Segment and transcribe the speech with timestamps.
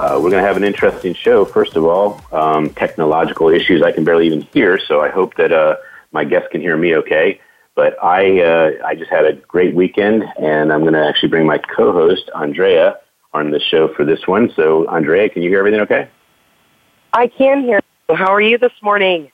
[0.00, 1.44] Uh, we're going to have an interesting show.
[1.44, 5.52] First of all, um, technological issues I can barely even hear, so I hope that
[5.52, 5.76] uh,
[6.10, 7.38] my guests can hear me okay.
[7.74, 11.44] But I, uh, I just had a great weekend, and I'm going to actually bring
[11.44, 12.96] my co-host Andrea
[13.34, 14.50] on the show for this one.
[14.56, 16.08] So, Andrea, can you hear everything okay?
[17.12, 17.80] I can hear.
[18.08, 18.14] You.
[18.14, 19.30] How are you this morning?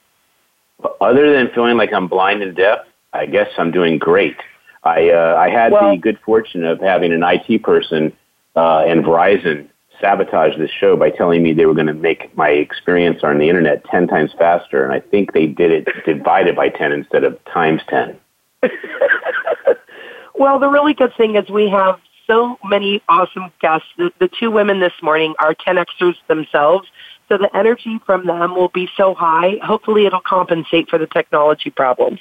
[1.01, 2.81] Other than feeling like I'm blind and deaf,
[3.13, 4.37] I guess I'm doing great.
[4.83, 8.13] I, uh, I had well, the good fortune of having an IT person
[8.57, 9.69] uh, and Verizon
[10.01, 13.49] sabotage this show by telling me they were going to make my experience on the
[13.49, 14.85] internet 10 times faster.
[14.85, 18.19] And I think they did it divided by 10 instead of times 10.
[20.35, 23.87] well, the really good thing is we have so many awesome guests.
[23.97, 26.89] The, the two women this morning are 10Xers themselves.
[27.29, 29.59] So the energy from them will be so high.
[29.63, 32.21] Hopefully it'll compensate for the technology problems.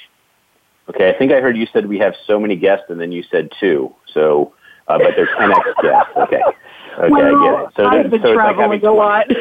[0.89, 3.23] Okay, I think I heard you said we have so many guests and then you
[3.31, 3.93] said two.
[4.13, 4.53] So,
[4.87, 6.11] uh, but they're 10X guests.
[6.17, 6.41] Okay.
[6.97, 7.69] Okay, well, I get it.
[7.75, 9.25] So, I've been so traveling like a lot.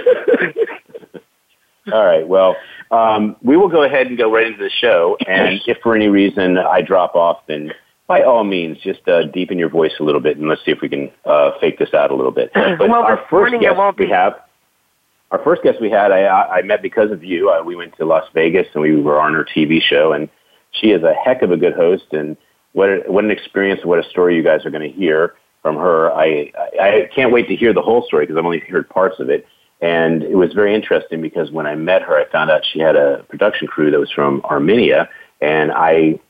[1.92, 2.26] All right.
[2.26, 2.56] Well,
[2.90, 5.18] um, we will go ahead and go right into the show.
[5.26, 7.72] And if for any reason I drop off, then
[8.06, 10.80] by all means, just uh, deepen your voice a little bit, and let's see if
[10.82, 12.50] we can uh, fake this out a little bit.
[12.54, 14.34] But well, our first guest we have,
[15.30, 17.50] our first guest we had, I, I met because of you.
[17.50, 20.28] Uh, we went to Las Vegas, and we were on her TV show, and
[20.72, 22.04] she is a heck of a good host.
[22.12, 22.36] And
[22.72, 23.84] what a, what an experience!
[23.84, 25.34] What a story you guys are going to hear
[25.64, 26.12] from her.
[26.12, 29.30] I, I can't wait to hear the whole story because I've only heard parts of
[29.30, 29.48] it.
[29.80, 32.96] And it was very interesting because when I met her, I found out she had
[32.96, 35.08] a production crew that was from Armenia.
[35.40, 36.20] And I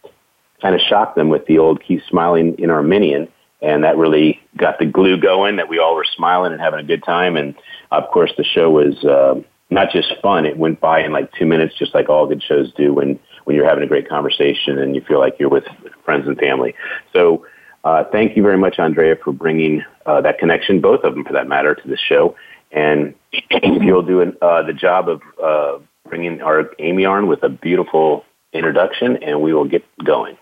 [0.62, 3.26] kind of shocked them with the old keep smiling in Armenian.
[3.60, 6.84] And that really got the glue going that we all were smiling and having a
[6.84, 7.36] good time.
[7.36, 7.56] And
[7.90, 11.46] of course, the show was uh, not just fun, it went by in like two
[11.46, 14.94] minutes, just like all good shows do when, when you're having a great conversation and
[14.94, 15.64] you feel like you're with
[16.04, 16.72] friends and family.
[17.12, 17.44] So
[17.84, 21.34] uh, thank you very much, Andrea, for bringing uh, that connection, both of them for
[21.34, 22.34] that matter, to the show.
[22.72, 23.14] And
[23.62, 25.78] you'll do an, uh, the job of uh,
[26.08, 30.38] bringing our Amy on with a beautiful introduction, and we will get going.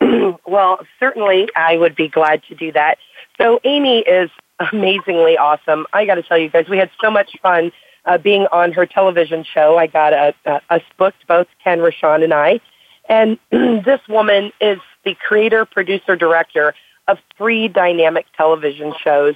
[0.46, 2.98] well, certainly, I would be glad to do that.
[3.36, 4.30] So, Amy is
[4.72, 5.86] amazingly awesome.
[5.92, 7.72] I got to tell you guys, we had so much fun
[8.04, 9.78] uh, being on her television show.
[9.78, 12.60] I got a, a, us booked, both Ken, Rochon, and I.
[13.08, 16.74] And this woman is the creator, producer, director
[17.08, 19.34] of three dynamic television shows.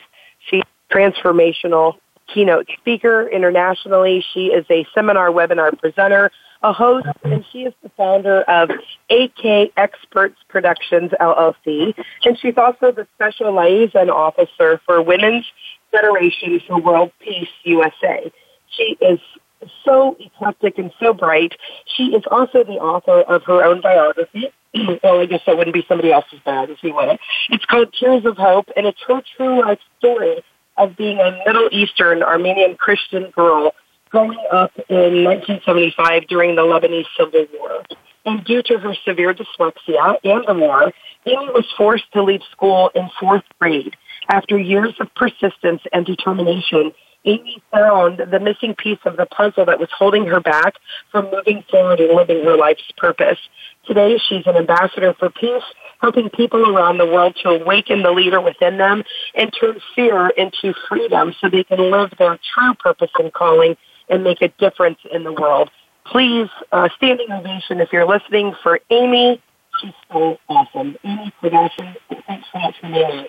[0.51, 1.95] She's transformational
[2.27, 4.23] keynote speaker internationally.
[4.35, 6.31] She is a seminar webinar presenter,
[6.63, 8.71] a host, and she is the founder of
[9.11, 11.95] AK Experts Productions LLC.
[12.25, 15.47] And she's also the special liaison officer for Women's
[15.93, 18.31] Federation for World Peace USA.
[18.69, 19.21] She is
[19.85, 21.55] so eclectic and so bright.
[21.97, 24.49] She is also the author of her own biography.
[25.03, 27.21] well, I guess that wouldn't be somebody else's biography, would it?
[27.51, 30.43] It's called Tears of Hope, and it's her true life story
[30.77, 33.75] of being a Middle Eastern Armenian Christian girl
[34.11, 37.83] growing up in 1975 during the Lebanese Civil War.
[38.27, 40.93] And due to her severe dyslexia and the war,
[41.27, 43.97] Amy was forced to leave school in fourth grade.
[44.29, 46.93] After years of persistence and determination,
[47.25, 50.75] Amy found the missing piece of the puzzle that was holding her back
[51.13, 53.39] from moving forward and living her life's purpose.
[53.87, 55.63] Today, she's an ambassador for peace,
[56.01, 59.03] helping people around the world to awaken the leader within them
[59.35, 63.77] and turn fear into freedom so they can live their true purpose and calling
[64.09, 65.71] and make a difference in the world.
[66.07, 69.41] Please, uh, standing ovation if you're listening for Amy.
[69.81, 70.97] She's so awesome.
[71.05, 71.95] Amy Production,
[72.27, 73.27] thanks so much for being here.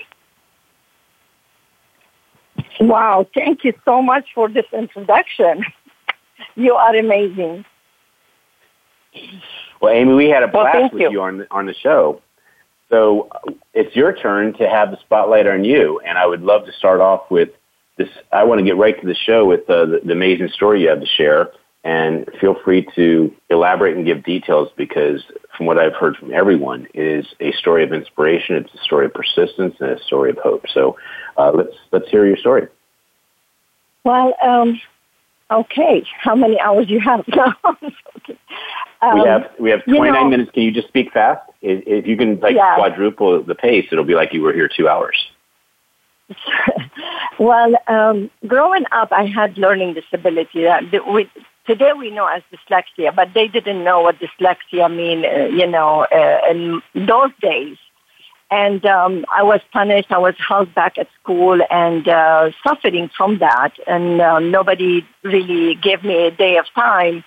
[2.81, 5.63] Wow, thank you so much for this introduction.
[6.56, 7.63] You are amazing.
[9.80, 11.12] Well, Amy, we had a blast well, with you.
[11.12, 12.22] you on the, on the show.
[12.89, 13.30] So
[13.74, 17.00] it's your turn to have the spotlight on you, and I would love to start
[17.00, 17.50] off with
[17.98, 18.10] this.
[18.33, 20.89] I want to get right to the show with uh, the, the amazing story you
[20.89, 21.51] have to share,
[21.83, 25.24] and feel free to elaborate and give details because
[25.57, 28.56] from what I've heard from everyone, it is a story of inspiration.
[28.56, 30.66] It's a story of persistence and a story of hope.
[30.74, 30.98] So
[31.38, 32.68] uh, let's let's hear your story.
[34.04, 34.80] Well, um,
[35.50, 36.04] okay.
[36.19, 37.25] How many hours do you have?
[37.36, 38.38] No, okay.
[39.01, 40.51] um, we have we have 29 know, minutes.
[40.51, 41.50] Can you just speak fast?
[41.63, 42.75] If, if you can like yeah.
[42.75, 45.18] quadruple the pace, it'll be like you were here two hours.
[47.39, 50.68] Well, um, growing up, I had learning disability.
[50.68, 50.81] Uh,
[51.12, 51.27] we,
[51.72, 56.06] today we know as dyslexia, but they didn't know what dyslexia mean, uh, you know,
[56.12, 57.78] uh, in those days.
[58.50, 60.12] And um, I was punished.
[60.12, 63.72] I was held back at school and uh, suffering from that.
[63.88, 67.24] And uh, nobody really gave me a day of time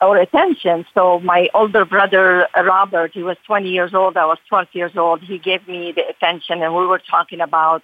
[0.00, 0.86] or attention.
[0.94, 4.16] So my older brother, Robert, he was 20 years old.
[4.16, 5.22] I was 12 years old.
[5.22, 7.82] He gave me the attention and we were talking about,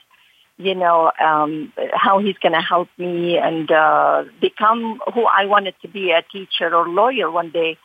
[0.59, 5.75] you know, um, how he's going to help me and uh, become who I wanted
[5.83, 7.79] to be, a teacher or lawyer one day.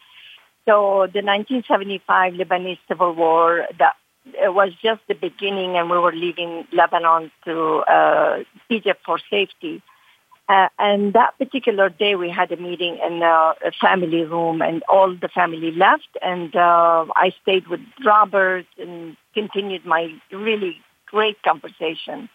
[0.65, 3.93] So the 1975 Lebanese Civil War, that
[4.25, 9.83] it was just the beginning and we were leaving Lebanon to uh, Egypt for safety.
[10.49, 14.83] Uh, and that particular day we had a meeting in uh, a family room and
[14.89, 21.41] all the family left and uh, I stayed with Robert and continued my really great
[21.43, 22.29] conversation.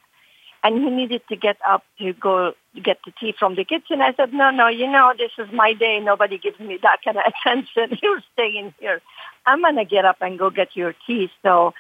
[0.65, 2.53] And he needed to get up to go
[2.83, 4.01] get the tea from the kitchen.
[4.01, 6.01] I said, no, no, you know, this is my day.
[6.01, 7.99] Nobody gives me that kind of attention.
[8.03, 9.01] You're staying here.
[9.47, 11.31] I'm going to get up and go get your tea.
[11.43, 11.75] So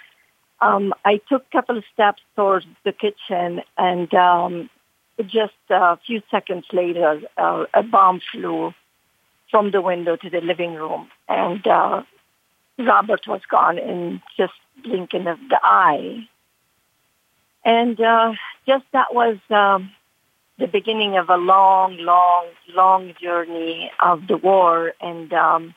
[0.60, 4.70] um, I took a couple of steps towards the kitchen and um,
[5.26, 8.72] just a few seconds later, uh, a bomb flew
[9.50, 11.08] from the window to the living room.
[11.28, 12.02] And uh,
[12.78, 14.52] Robert was gone in just
[14.82, 16.28] blinking of the eye.
[17.64, 18.32] And uh,
[18.66, 19.90] just that was um,
[20.58, 24.92] the beginning of a long, long, long journey of the war.
[25.00, 25.74] And um,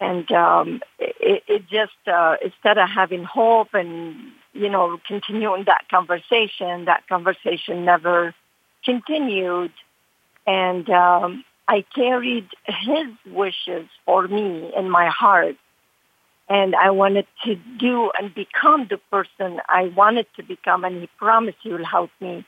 [0.00, 4.16] and um, it, it just uh, instead of having hope and
[4.52, 8.34] you know continuing that conversation, that conversation never
[8.84, 9.72] continued,
[10.46, 15.56] and um, I carried his wishes for me in my heart,
[16.48, 21.08] and I wanted to do and become the person I wanted to become, and he
[21.18, 22.44] promised he will help me.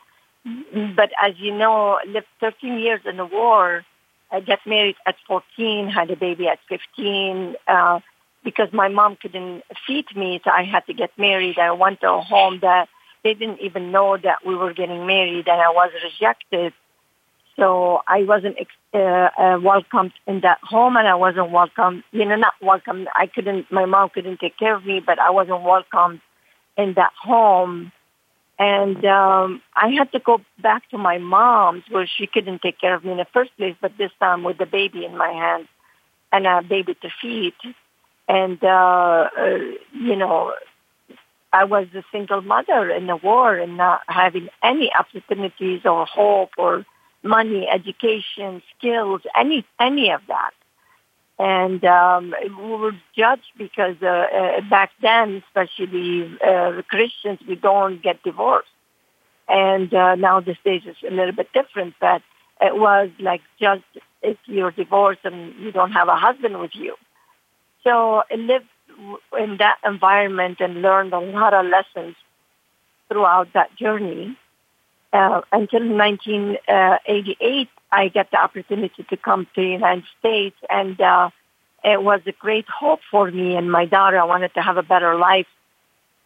[0.97, 3.85] But as you know, lived 13 years in the war
[4.31, 7.57] I got married at 14, had a baby at 15.
[7.67, 8.01] Uh,
[8.45, 11.59] because my mom couldn't feed me, so I had to get married.
[11.59, 12.89] I went to a home that
[13.25, 16.73] they didn't even know that we were getting married, and I was rejected.
[17.59, 18.57] So I wasn't
[18.95, 22.05] uh, uh, welcomed in that home, and I wasn't welcome.
[22.13, 23.09] You know, not welcome.
[23.15, 23.71] I couldn't.
[23.73, 26.21] My mom couldn't take care of me, but I wasn't welcomed
[26.77, 27.91] in that home.
[28.61, 32.95] And um, I had to go back to my mom's where she couldn't take care
[32.95, 35.69] of me in the first place, but this time with the baby in my hands
[36.33, 37.55] and a baby to feed.
[38.29, 39.59] And, uh, uh,
[39.93, 40.55] you know,
[41.53, 46.51] I was a single mother in the war and not having any opportunities or hope
[46.59, 46.85] or
[47.23, 50.53] money, education, skills, any, any of that
[51.39, 58.03] and um, we were judged because uh, uh, back then, especially uh, Christians, we don't
[58.03, 58.69] get divorced,
[59.49, 61.95] and uh, now the stage is a little bit different.
[62.01, 62.23] But
[62.61, 63.85] it was like just
[64.21, 66.97] if you're divorced and you don't have a husband with you,
[67.85, 68.67] so I lived
[69.39, 72.17] in that environment and learned a lot of lessons
[73.09, 74.37] throughout that journey.
[75.13, 81.31] Uh, until 1988, I get the opportunity to come to the United States and uh,
[81.83, 84.19] it was a great hope for me and my daughter.
[84.19, 85.47] I wanted to have a better life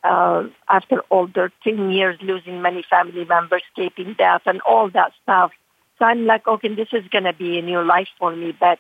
[0.03, 5.53] uh, after all 13 years losing many family members, escaping death and all that stuff.
[5.99, 8.79] So I'm like, okay, this is going to be a new life for me, but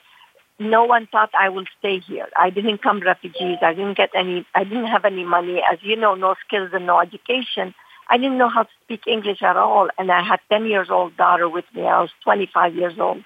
[0.59, 2.27] no one thought I will stay here.
[2.37, 3.59] I didn't come refugees.
[3.63, 5.63] I didn't get any, I didn't have any money.
[5.71, 7.75] As you know, no skills and no education.
[8.09, 9.89] I didn't know how to speak English at all.
[9.99, 11.83] And I had 10 years old daughter with me.
[11.83, 13.25] I was 25 years old.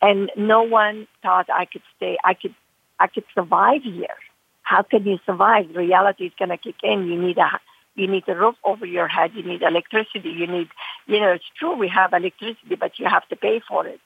[0.00, 2.18] And no one thought I could stay.
[2.22, 2.54] I could,
[2.98, 4.16] I could survive here.
[4.62, 5.74] How can you survive?
[5.74, 7.06] Reality is going to kick in.
[7.06, 7.60] You need a,
[7.94, 9.32] you need a roof over your head.
[9.34, 10.30] You need electricity.
[10.30, 10.68] You need,
[11.06, 14.00] you know, it's true we have electricity, but you have to pay for it.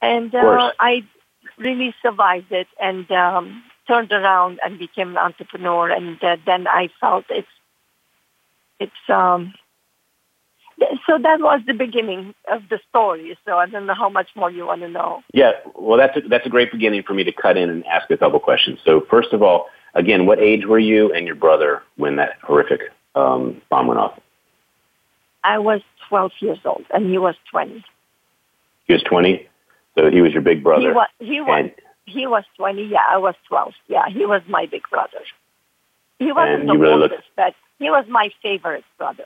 [0.00, 1.04] And uh, I
[1.56, 5.90] really survived it and um, turned around and became an entrepreneur.
[5.90, 7.48] And uh, then I felt it's
[8.80, 9.54] it's um
[11.06, 13.36] so that was the beginning of the story.
[13.44, 15.22] So I don't know how much more you want to know.
[15.32, 18.08] Yeah, well, that's a, that's a great beginning for me to cut in and ask
[18.10, 18.78] a couple questions.
[18.84, 22.82] So first of all, again, what age were you and your brother when that horrific
[23.16, 24.20] um, bomb went off?
[25.42, 27.84] I was 12 years old, and he was 20.
[28.86, 29.48] He was 20,
[29.96, 30.88] so he was your big brother.
[30.88, 31.08] He was.
[31.18, 31.58] He was.
[31.58, 31.72] And,
[32.06, 32.84] he was 20.
[32.86, 33.72] Yeah, I was 12.
[33.88, 35.18] Yeah, he was my big brother.
[36.18, 39.24] He wasn't the really oldest, look- but he was my favorite brother.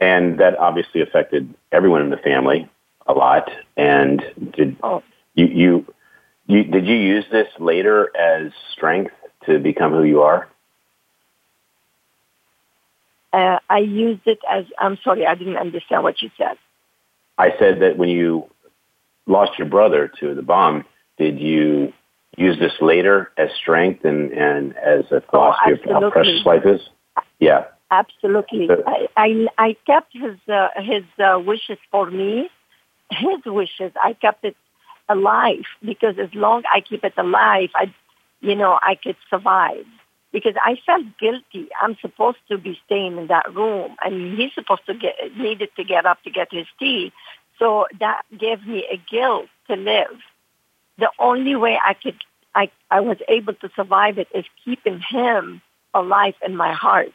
[0.00, 2.68] And that obviously affected everyone in the family
[3.06, 3.50] a lot.
[3.76, 4.22] And
[4.56, 5.02] did oh.
[5.34, 5.94] you, you,
[6.46, 9.12] you, did you use this later as strength
[9.46, 10.48] to become who you are?
[13.32, 16.58] Uh, I used it as, I'm sorry, I didn't understand what you said.
[17.38, 18.50] I said that when you
[19.26, 20.84] lost your brother to the bomb,
[21.16, 21.92] did you
[22.36, 26.64] use this later as strength and, and as a philosophy oh, of how precious life
[26.64, 26.80] is?
[27.38, 27.64] Yeah.
[27.90, 28.68] Absolutely.
[28.86, 32.48] I, I, I kept his, uh, his uh, wishes for me,
[33.10, 33.92] his wishes.
[34.02, 34.56] I kept it
[35.08, 37.92] alive because as long I keep it alive, I,
[38.40, 39.84] you know, I could survive
[40.32, 41.68] because I felt guilty.
[41.80, 45.84] I'm supposed to be staying in that room, and he's supposed to get needed to
[45.84, 47.12] get up to get his tea.
[47.58, 50.18] So that gave me a guilt to live.
[50.98, 52.16] The only way I could,
[52.54, 55.62] I, I was able to survive it is keeping him
[55.94, 57.12] alive in my heart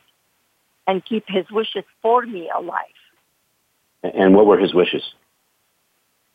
[0.88, 2.86] and keep his wishes for me alive.
[4.04, 5.04] And what were his wishes?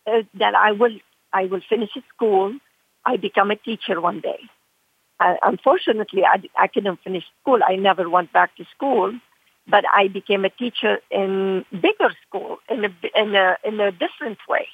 [0.06, 0.96] Uh, that I will,
[1.32, 2.54] I will finish school.
[3.04, 4.38] I become a teacher one day.
[5.20, 7.60] Uh, unfortunately, I, I couldn't finish school.
[7.66, 9.12] I never went back to school,
[9.68, 14.38] but I became a teacher in bigger school in a, in a, in a different
[14.48, 14.66] way.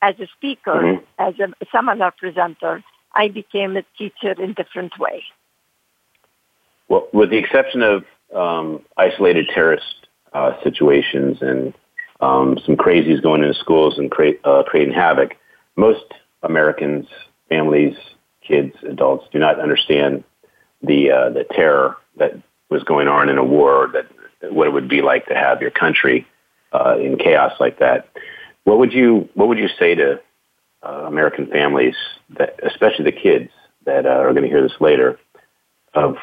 [0.00, 1.04] As a speaker, mm-hmm.
[1.18, 5.24] as a seminar presenter, I became a teacher in a different way.
[6.88, 11.74] Well, with the exception of um, isolated terrorist uh, situations and
[12.20, 15.36] um, some crazies going into schools and create, uh, creating havoc,
[15.76, 16.04] most
[16.42, 17.06] Americans,
[17.48, 17.96] families,
[18.46, 20.24] kids, adults do not understand
[20.82, 22.32] the uh, the terror that
[22.70, 25.70] was going on in a war, that what it would be like to have your
[25.70, 26.26] country
[26.72, 28.08] uh, in chaos like that.
[28.68, 30.20] What would you What would you say to
[30.86, 31.94] uh, American families,
[32.38, 33.50] that especially the kids
[33.86, 35.18] that uh, are going to hear this later,
[35.94, 36.16] of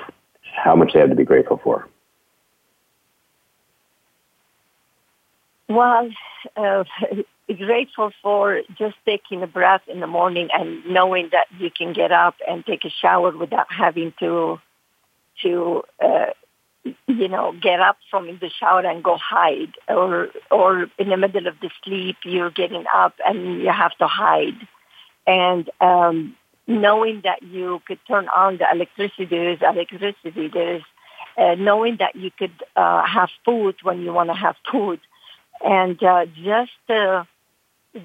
[0.56, 1.88] how much they have to be grateful for?
[5.68, 6.12] Well,
[6.56, 6.84] uh,
[7.48, 12.12] grateful for just taking a breath in the morning and knowing that you can get
[12.12, 14.60] up and take a shower without having to,
[15.42, 16.28] to, uh,
[17.08, 21.48] you know, get up from the shower and go hide, or or in the middle
[21.48, 24.68] of the sleep you're getting up and you have to hide,
[25.26, 26.36] and um,
[26.68, 30.84] knowing that you could turn on the electricity, there is electricity, there is
[31.38, 35.00] uh, knowing that you could uh, have food when you want to have food.
[35.64, 37.24] And uh, just uh,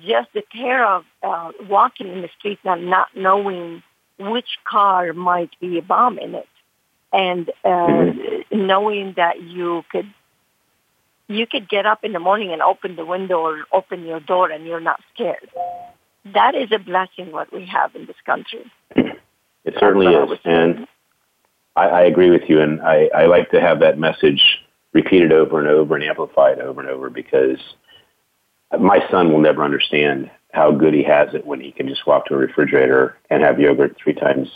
[0.07, 3.83] just the terror of uh, walking in the streets and not knowing
[4.19, 6.49] which car might be a bomb in it,
[7.13, 8.67] and uh, mm-hmm.
[8.67, 10.07] knowing that you could
[11.29, 14.51] you could get up in the morning and open the window or open your door
[14.51, 15.49] and you're not scared.
[16.35, 18.71] That is a blessing what we have in this country.
[19.63, 20.87] It certainly is, and
[21.77, 22.63] I, I agree with you.
[22.63, 24.43] And I, I like to have that message
[24.95, 27.59] repeated over and over and amplified over and over because
[28.79, 32.27] my son will never understand how good he has it when he can just walk
[32.27, 34.49] to a refrigerator and have yogurt three times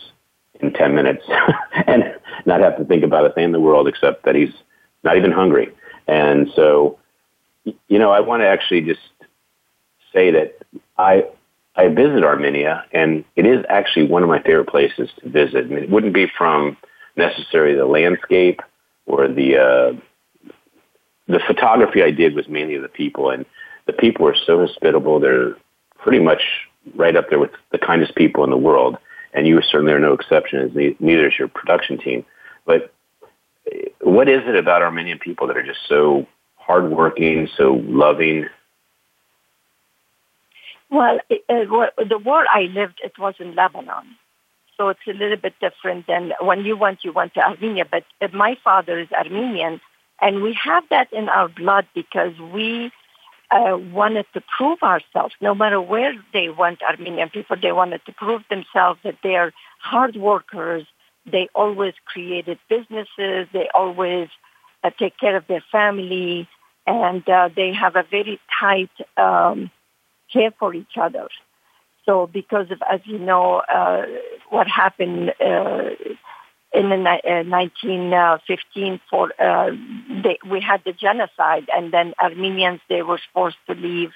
[0.61, 1.25] in 10 minutes
[1.87, 2.15] and
[2.47, 4.53] not have to think about a thing in the world except that he's
[5.03, 5.73] not even hungry.
[6.07, 6.99] And so,
[7.65, 9.01] you know, I want to actually just
[10.13, 10.59] say that
[10.99, 11.27] I,
[11.77, 15.69] I visit Armenia and it is actually one of my favorite places to visit.
[15.69, 16.77] Mean, it wouldn't be from
[17.17, 18.61] necessarily the landscape
[19.07, 20.01] or the, uh,
[21.27, 23.47] the photography I did was mainly of the people, and
[23.87, 25.21] the people are so hospitable.
[25.21, 25.57] They're
[25.99, 26.43] pretty much
[26.95, 28.99] right up there with the kindest people in the world,
[29.35, 30.73] and you certainly are no exception.
[31.01, 32.25] Neither is your production team.
[32.65, 32.95] But
[34.01, 36.27] what is it about Armenian people that are just so
[36.57, 38.47] hardworking, so loving?
[40.91, 44.17] Well, it, uh, the war I lived, it was in Lebanon.
[44.77, 47.85] So it's a little bit different than when you went, you went to Armenia.
[47.91, 49.81] But my father is Armenian,
[50.21, 52.93] and we have that in our blood because we
[53.55, 55.35] uh, wanted to prove ourselves.
[55.41, 60.17] No matter where they went, Armenian people, they wanted to prove themselves that they're hard
[60.17, 60.85] workers.
[61.25, 63.47] They always created businesses.
[63.53, 64.29] They always
[64.83, 66.49] uh, take care of their family.
[66.87, 69.71] And uh, they have a very tight um,
[70.33, 71.29] care for each other.
[72.07, 74.03] So because of, as you know, uh,
[74.51, 75.91] what happened uh,
[76.75, 79.71] in the, uh, 1915 for uh,
[80.23, 84.11] they, we had the genocide and then Armenians they were forced to leave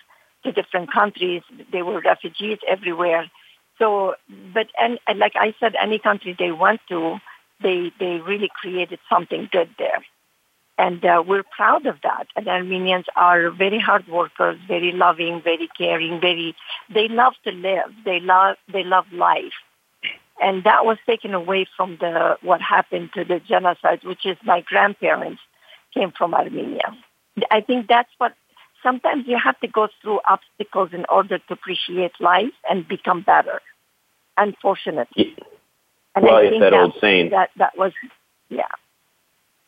[0.45, 1.43] to different countries.
[1.73, 3.31] They were refugees everywhere.
[3.79, 4.15] So
[4.53, 7.19] but and, and like I said any country they went to
[7.63, 10.05] they they really created something good there.
[10.81, 12.29] And uh, we're proud of that.
[12.37, 16.57] And Armenians are very hard workers very loving very caring very
[16.93, 17.93] they love to live.
[18.05, 19.55] They love they love life
[20.41, 24.61] and that was taken away from the what happened to the genocide, which is my
[24.61, 25.41] grandparents
[25.95, 26.97] came from Armenia.
[27.51, 28.35] I think that's what
[28.83, 33.61] sometimes you have to go through obstacles in order to appreciate life and become better.
[34.37, 35.37] Unfortunately.
[36.15, 37.93] And well, I think that, that old saying that that was
[38.49, 38.63] yeah.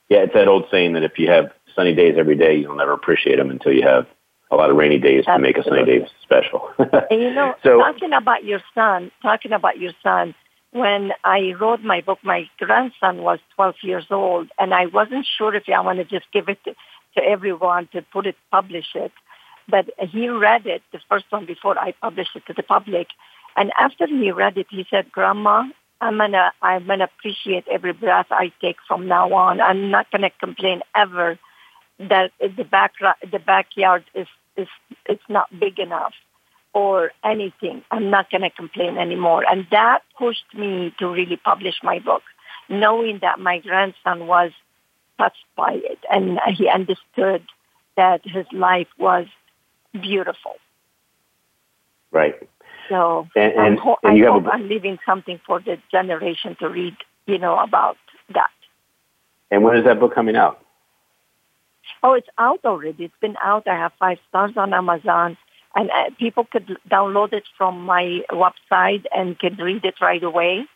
[0.09, 2.93] Yeah, it's that old saying that if you have sunny days every day, you'll never
[2.93, 4.07] appreciate them until you have
[4.51, 6.69] a lot of rainy days to make a sunny day special.
[6.79, 10.35] and you know, so, talking about your son, talking about your son,
[10.73, 15.55] when I wrote my book, my grandson was 12 years old, and I wasn't sure
[15.55, 16.75] if I want to just give it to,
[17.17, 19.13] to everyone to put it, publish it.
[19.69, 23.09] But he read it, the first one before I published it to the public.
[23.57, 25.65] And after he read it, he said, Grandma,
[26.01, 29.61] I'm gonna, I'm gonna appreciate every breath I take from now on.
[29.61, 31.39] I'm not gonna complain ever
[31.99, 32.95] that the back,
[33.31, 34.69] the backyard is, is,
[35.07, 36.15] it's not big enough
[36.73, 37.83] or anything.
[37.91, 39.45] I'm not going to complain anymore.
[39.51, 42.23] And that pushed me to really publish my book,
[42.69, 44.53] knowing that my grandson was
[45.19, 47.43] touched by it and he understood
[47.97, 49.27] that his life was
[49.93, 50.55] beautiful.
[52.11, 52.35] Right.
[52.89, 56.69] So and, and, ho- and I hope a, I'm leaving something for the generation to
[56.69, 56.97] read,
[57.27, 57.97] you know, about
[58.35, 58.51] that.
[59.51, 60.65] And when is that book coming out?
[62.03, 63.05] Oh, it's out already.
[63.05, 63.69] It's been out.
[63.69, 65.37] I have five stars on Amazon
[65.75, 70.67] and uh, people could download it from my website and can read it right away.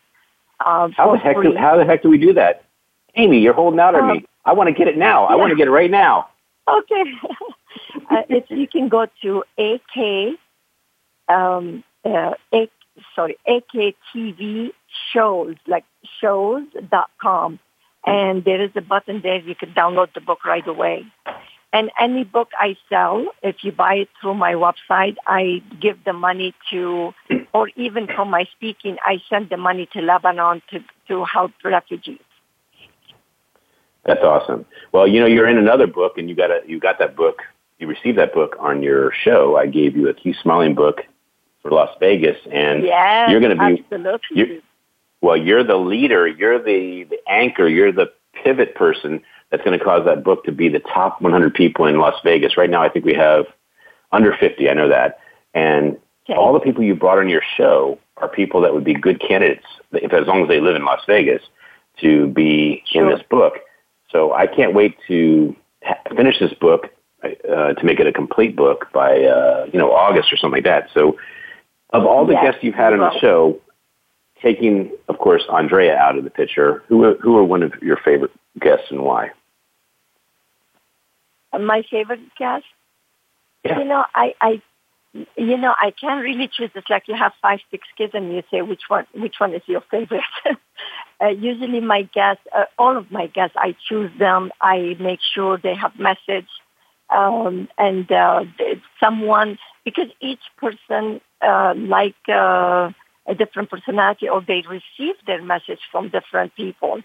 [0.61, 1.37] Uh, how the heck?
[1.43, 2.65] Do, how the heck do we do that?
[3.17, 4.19] Amy, you're holding out on me.
[4.19, 5.23] Um, I want to get it now.
[5.23, 5.35] Yeah.
[5.35, 6.29] I want to get it right now.
[6.69, 7.05] Okay.
[8.11, 10.39] uh, you can go to AK,
[11.29, 12.71] um, uh, A,
[13.15, 14.73] sorry, AKTV
[15.13, 15.85] shows, like
[16.21, 17.59] shows.com.
[18.07, 19.39] And there is a button there.
[19.39, 21.07] You can download the book right away.
[21.75, 26.13] And any book I sell, if you buy it through my website, I give the
[26.13, 27.13] money to,
[27.53, 32.21] or even from my speaking, I send the money to Lebanon to, to help refugees.
[34.05, 34.67] That's awesome.
[34.93, 37.43] Well, you know, you're in another book, and you got a, you got that book.
[37.81, 39.57] You received that book on your show.
[39.57, 41.01] I gave you a Keep Smiling book
[41.61, 44.37] for Las Vegas, and yes, you're going to be absolutely.
[44.37, 44.61] You're,
[45.23, 46.29] well, you're the leader.
[46.29, 47.67] You're the the anchor.
[47.67, 48.13] You're the
[48.45, 51.99] pivot person that's going to cause that book to be the top 100 people in
[51.99, 52.57] Las Vegas.
[52.57, 53.47] Right now, I think we have
[54.13, 54.69] under 50.
[54.69, 55.19] I know that.
[55.55, 55.97] And
[56.29, 56.39] okay.
[56.39, 59.65] all the people you brought on your show are people that would be good candidates,
[59.93, 61.43] if as long as they live in Las Vegas,
[62.01, 63.03] to be sure.
[63.03, 63.55] in this book.
[64.11, 66.91] So I can't wait to ha- finish this book
[67.25, 70.65] uh, to make it a complete book by uh, you know August or something like
[70.65, 70.89] that.
[70.93, 71.17] So,
[71.91, 72.45] of all the yes.
[72.45, 73.61] guests you've had on the show,
[74.43, 78.31] taking of course Andrea out of the picture, who who are one of your favorite
[78.61, 79.31] guests and why?
[81.59, 82.65] my favorite guest.
[83.65, 83.79] Yeah.
[83.79, 84.63] You know, I, I,
[85.37, 86.71] you know, I can't really choose.
[86.75, 89.63] It's like you have five, six kids, and you say which one, which one is
[89.67, 90.23] your favorite.
[91.21, 94.51] uh, usually, my guests, uh, all of my guests, I choose them.
[94.61, 96.49] I make sure they have message,
[97.11, 98.45] um, and uh,
[99.01, 102.91] someone because each person uh, like uh,
[103.27, 107.01] a different personality, or they receive their message from different people.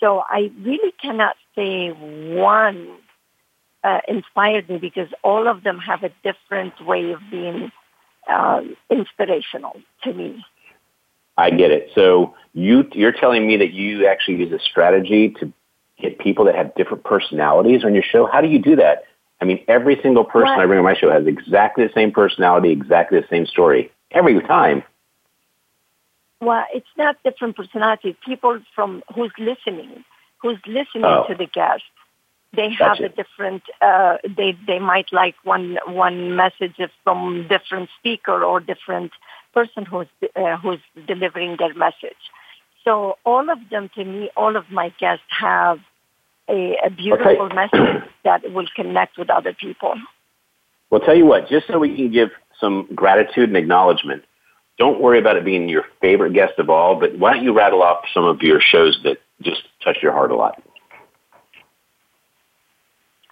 [0.00, 2.96] So I really cannot say one
[3.82, 7.70] uh, inspired me because all of them have a different way of being
[8.28, 10.44] uh, inspirational to me.
[11.38, 11.90] I get it.
[11.94, 15.52] So you you're telling me that you actually use a strategy to
[16.00, 18.26] get people that have different personalities on your show.
[18.26, 19.04] How do you do that?
[19.40, 22.70] I mean, every single person I bring on my show has exactly the same personality,
[22.70, 24.82] exactly the same story every time.
[26.40, 28.14] Well, it's not different personalities.
[28.24, 30.04] People from who's listening,
[30.42, 31.24] who's listening oh.
[31.28, 31.82] to the guest,
[32.56, 33.04] they have gotcha.
[33.04, 39.12] a different uh, they they might like one one message from different speaker or different
[39.52, 42.22] person who's uh, who's delivering their message
[42.84, 45.78] so all of them to me all of my guests have
[46.48, 47.54] a, a beautiful okay.
[47.54, 49.94] message that will connect with other people
[50.90, 54.24] well tell you what just so we can give some gratitude and acknowledgement
[54.78, 57.82] don't worry about it being your favorite guest of all but why don't you rattle
[57.82, 60.62] off some of your shows that just touch your heart a lot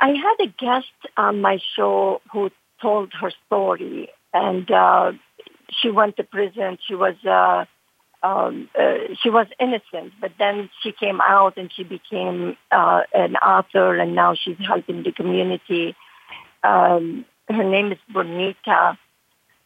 [0.04, 2.50] I had a guest on my show who
[2.82, 5.12] told her story, and uh,
[5.70, 6.76] she went to prison.
[6.86, 7.64] She was uh,
[8.22, 13.36] um, uh, she was innocent, but then she came out and she became uh, an
[13.36, 15.96] author, and now she's helping the community.
[16.62, 18.98] Um, her name is Bonita.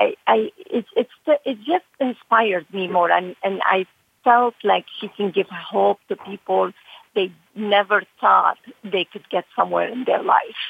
[0.00, 1.10] I, I it's it's
[1.44, 3.86] it just inspires me more, and and I
[4.24, 6.72] felt like she can give hope to people
[7.14, 10.62] they never thought they could get somewhere in their life.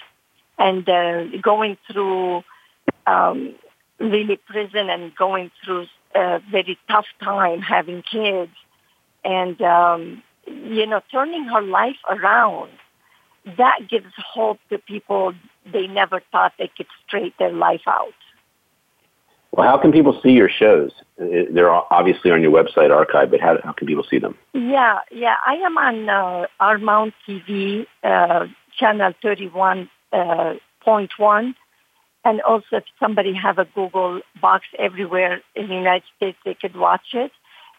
[0.58, 2.42] And uh, going through
[3.06, 3.54] um,
[3.98, 8.52] really prison and going through a very tough time having kids
[9.24, 12.70] and, um, you know, turning her life around,
[13.58, 15.34] that gives hope to people
[15.70, 18.14] they never thought they could straight their life out.
[19.52, 20.92] Well, how can people see your shows?
[21.16, 24.36] They're obviously on your website archive, but how, how can people see them?
[24.52, 25.36] Yeah, yeah.
[25.46, 28.46] I am on uh, Paramount TV, uh,
[28.78, 29.88] channel 31.1.
[30.12, 30.54] Uh,
[32.24, 36.76] and also if somebody have a Google box everywhere in the United States, they could
[36.76, 37.32] watch it.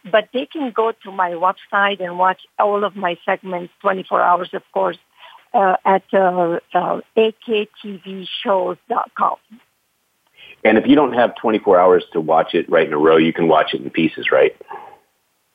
[0.10, 4.50] But they can go to my website and watch all of my segments 24 hours,
[4.54, 4.98] of course,
[5.54, 9.38] uh, at uh, uh, aktvshows.com.
[10.64, 13.34] And if you don't have 24 hours to watch it right in a row, you
[13.34, 14.56] can watch it in pieces, right?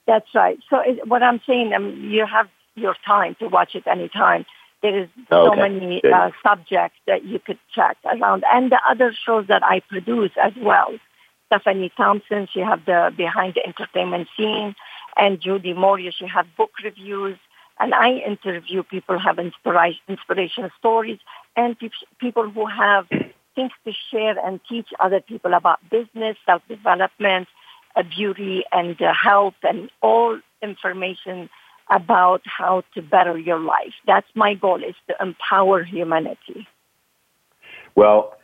[0.07, 0.59] That's right.
[0.71, 4.45] So it, what I'm saying, um, you have your time to watch it anytime.
[4.83, 5.61] There is so okay.
[5.69, 10.33] many uh, subjects that you could check around, and the other shows that I produce
[10.43, 10.95] as well.
[11.47, 14.75] Stephanie Thompson, she have the behind the entertainment scene,
[15.17, 17.39] and Judy Moria, she have book reviews,
[17.81, 21.19] and I interview people who have inspiration, inspirational stories,
[21.57, 21.89] and pe-
[22.19, 23.07] people who have
[23.55, 27.49] things to share and teach other people about business, self-development,
[27.97, 31.49] uh, beauty, and uh, health, and all information
[31.91, 33.93] about how to better your life.
[34.07, 36.67] That's my goal, is to empower humanity.
[37.95, 38.37] Well,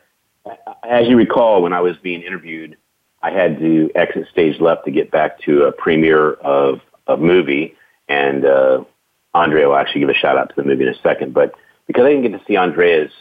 [0.87, 2.77] as you recall, when I was being interviewed,
[3.21, 7.75] I had to exit stage left to get back to a premiere of a movie,
[8.07, 8.83] and uh,
[9.33, 11.33] Andrea will actually give a shout out to the movie in a second.
[11.33, 11.53] But
[11.87, 13.11] because I didn't get to see Andrea's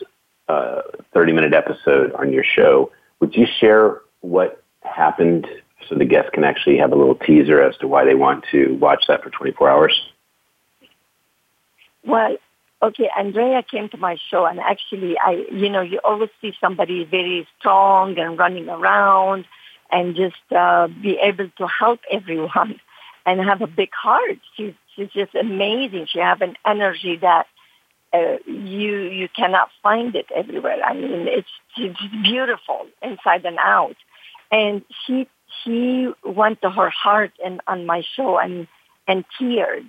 [0.50, 0.82] uh,
[1.14, 5.46] 30 minute episode on your show, would you share what happened
[5.88, 8.74] so the guests can actually have a little teaser as to why they want to
[8.80, 10.00] watch that for 24 hours?
[12.04, 12.36] Well,
[12.82, 17.04] okay, Andrea came to my show and actually I, you know, you always see somebody
[17.04, 19.44] very strong and running around
[19.92, 22.80] and just uh, be able to help everyone
[23.26, 24.38] and have a big heart.
[24.56, 26.06] She's, she's just amazing.
[26.10, 27.46] She have an energy that
[28.12, 30.82] uh, you you cannot find it everywhere.
[30.84, 33.96] I mean, it's, it's beautiful inside and out.
[34.50, 35.28] And she
[35.62, 38.66] she went to her heart and on my show and
[39.06, 39.88] and teared,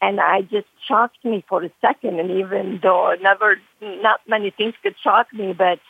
[0.00, 2.20] and I just shocked me for a second.
[2.20, 5.80] And even though never not many things could shock me, but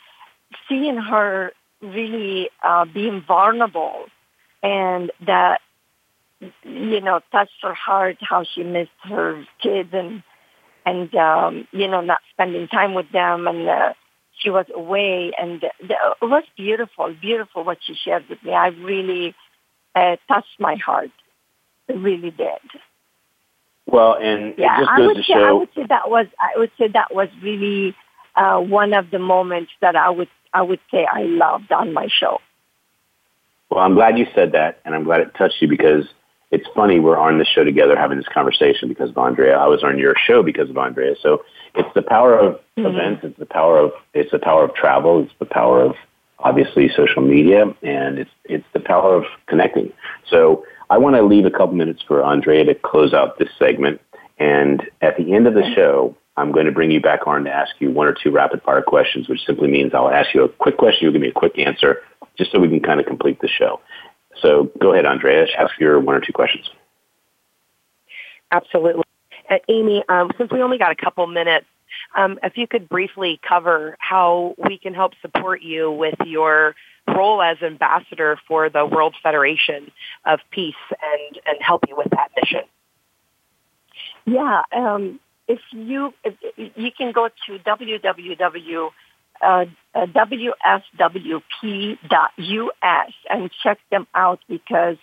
[0.67, 4.05] seeing her really uh, being vulnerable
[4.63, 5.61] and that
[6.63, 10.23] you know touched her heart how she missed her kids and
[10.87, 13.93] and um, you know not spending time with them and uh,
[14.39, 18.53] she was away and the, it was beautiful beautiful what she shared with me.
[18.53, 19.35] I really
[19.95, 21.11] uh, touched my heart.
[21.89, 22.63] It really did.
[23.85, 25.43] Well and yeah i would say show...
[25.43, 27.95] i would say that was i would say that was really
[28.35, 32.07] uh, one of the moments that i would i would say i loved on my
[32.09, 32.39] show.
[33.69, 36.05] Well i'm glad you said that and i'm glad it touched you because
[36.51, 39.57] it's funny we're on the show together having this conversation because of Andrea.
[39.57, 41.15] I was on your show because of Andrea.
[41.21, 41.43] So
[41.75, 42.85] it's the power of mm-hmm.
[42.85, 43.21] events.
[43.23, 45.23] It's the power of it's the power of travel.
[45.23, 45.95] It's the power of
[46.39, 49.91] obviously social media, and it's it's the power of connecting.
[50.29, 53.99] So I want to leave a couple minutes for Andrea to close out this segment.
[54.39, 57.51] And at the end of the show, I'm going to bring you back on to
[57.51, 60.49] ask you one or two rapid fire questions, which simply means I'll ask you a
[60.49, 60.99] quick question.
[61.01, 62.01] You'll give me a quick answer,
[62.37, 63.81] just so we can kind of complete the show.
[64.41, 65.47] So go ahead, Andrea.
[65.57, 66.69] Ask your one or two questions.
[68.51, 69.03] Absolutely.
[69.49, 71.65] Uh, Amy, um, since we only got a couple minutes,
[72.15, 76.75] um, if you could briefly cover how we can help support you with your
[77.07, 79.91] role as ambassador for the World Federation
[80.25, 82.63] of Peace and, and help you with that mission.
[84.25, 86.35] Yeah, um, if you if,
[86.75, 88.89] you can go to www
[89.41, 91.41] uh, uh, WFWP.us
[93.29, 94.97] and check them out because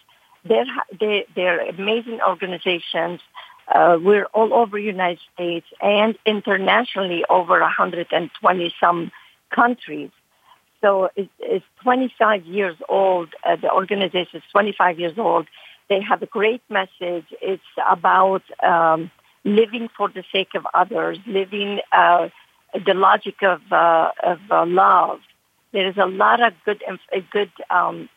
[0.45, 0.67] they're,
[0.99, 3.21] they, they're amazing organizations.
[3.67, 9.11] Uh, we're all over United States and internationally over 120 some
[9.51, 10.11] countries.
[10.81, 13.31] So it, it's 25 years old.
[13.43, 15.47] Uh, the organization is 25 years old.
[15.89, 17.25] They have a great message.
[17.41, 19.11] It's about um,
[19.45, 22.29] living for the sake of others, living uh,
[22.75, 25.21] the logic of uh, of uh, love.
[25.73, 26.83] There is a lot of good,
[27.33, 27.51] good.
[27.71, 28.09] Um,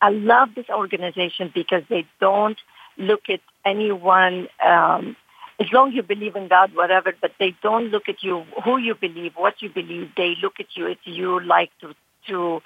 [0.00, 2.58] I love this organization because they don't
[2.96, 4.48] look at anyone.
[4.64, 5.16] Um,
[5.60, 8.76] as long as you believe in God, whatever, but they don't look at you who
[8.76, 10.10] you believe, what you believe.
[10.16, 11.94] They look at you as you like to
[12.28, 12.62] to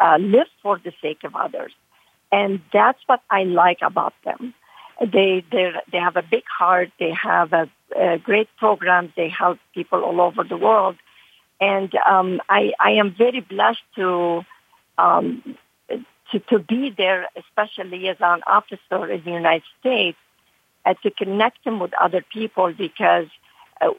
[0.00, 1.72] uh, live for the sake of others,
[2.30, 4.54] and that's what I like about them.
[5.00, 6.90] They they they have a big heart.
[6.98, 7.68] They have a,
[8.22, 9.10] great programs.
[9.16, 10.96] They help people all over the world,
[11.60, 14.42] and um, I I am very blessed to.
[14.98, 15.56] Um,
[16.32, 20.18] to, to be there, especially as an officer in the United States,
[20.84, 23.26] uh, to connect them with other people because
[23.80, 23.90] uh,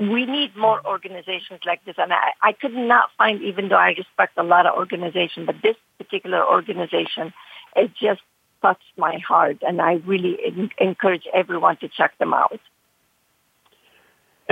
[0.00, 1.96] we need more organizations like this.
[1.98, 5.56] And I, I could not find, even though I respect a lot of organizations, but
[5.62, 7.32] this particular organization,
[7.76, 8.20] it just
[8.62, 9.58] touched my heart.
[9.62, 10.38] And I really
[10.78, 12.60] encourage everyone to check them out.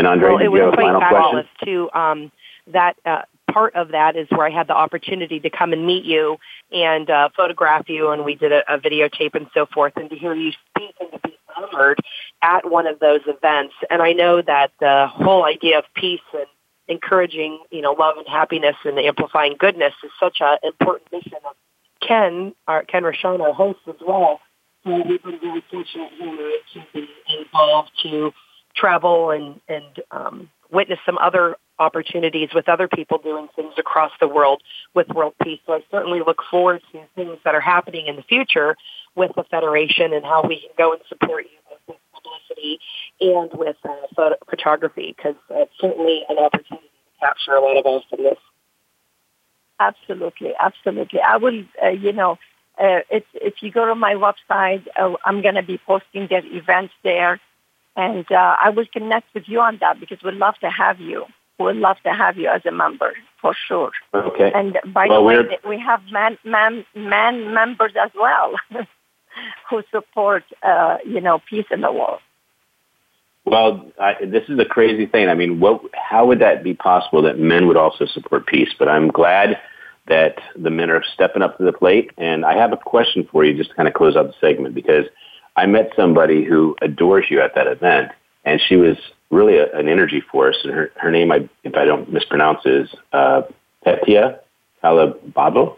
[0.01, 1.91] And Andre, well, it was quite fabulous too.
[1.93, 2.33] Um,
[2.69, 3.21] that uh,
[3.53, 6.39] part of that is where I had the opportunity to come and meet you
[6.73, 10.17] and uh, photograph you, and we did a, a videotape and so forth, and to
[10.17, 11.99] hear you speak and to be honored
[12.41, 13.75] at one of those events.
[13.91, 16.47] And I know that the whole idea of peace and
[16.89, 21.55] encouraging, you know, love and happiness and amplifying goodness is such an important mission of
[22.01, 24.41] Ken, our Ken Rochon, our host as well.
[24.83, 27.07] So we've been very fortunate here to be
[27.39, 28.33] involved to
[28.75, 34.29] travel and and um, witness some other opportunities with other people doing things across the
[34.29, 34.63] world
[34.95, 35.61] with world peace.
[35.67, 38.77] So I certainly look forward to things that are happening in the future
[39.17, 42.79] with the Federation and how we can go and support you with publicity
[43.21, 47.87] and with uh, photo- photography because it's certainly an opportunity to capture a lot of
[47.87, 48.39] us in this.
[49.81, 51.21] Absolutely, absolutely.
[51.21, 52.33] I will, uh, you know,
[52.79, 56.43] uh, if, if you go to my website, uh, I'm going to be posting their
[56.45, 57.41] events there.
[57.97, 61.25] And uh, I will connect with you on that because we'd love to have you.
[61.59, 63.91] We'd love to have you as a member for sure.
[64.15, 64.51] Okay.
[64.55, 65.71] And by well, the way, we're...
[65.71, 68.55] we have man, man, man members as well
[69.71, 72.21] who support, uh, you know, peace in the world.
[73.45, 75.29] Well, I, this is a crazy thing.
[75.29, 78.69] I mean, what, how would that be possible that men would also support peace?
[78.79, 79.59] But I'm glad
[80.09, 82.11] that the men are stepping up to the plate.
[82.19, 84.75] And I have a question for you just to kind of close out the segment
[84.75, 85.07] because
[85.61, 88.13] I met somebody who adores you at that event,
[88.47, 88.97] and she was
[89.31, 90.57] really a, an energy force.
[90.65, 93.43] And her, her name, I, if I don't mispronounce, is uh,
[93.85, 94.39] Petia
[94.83, 95.77] Calababo.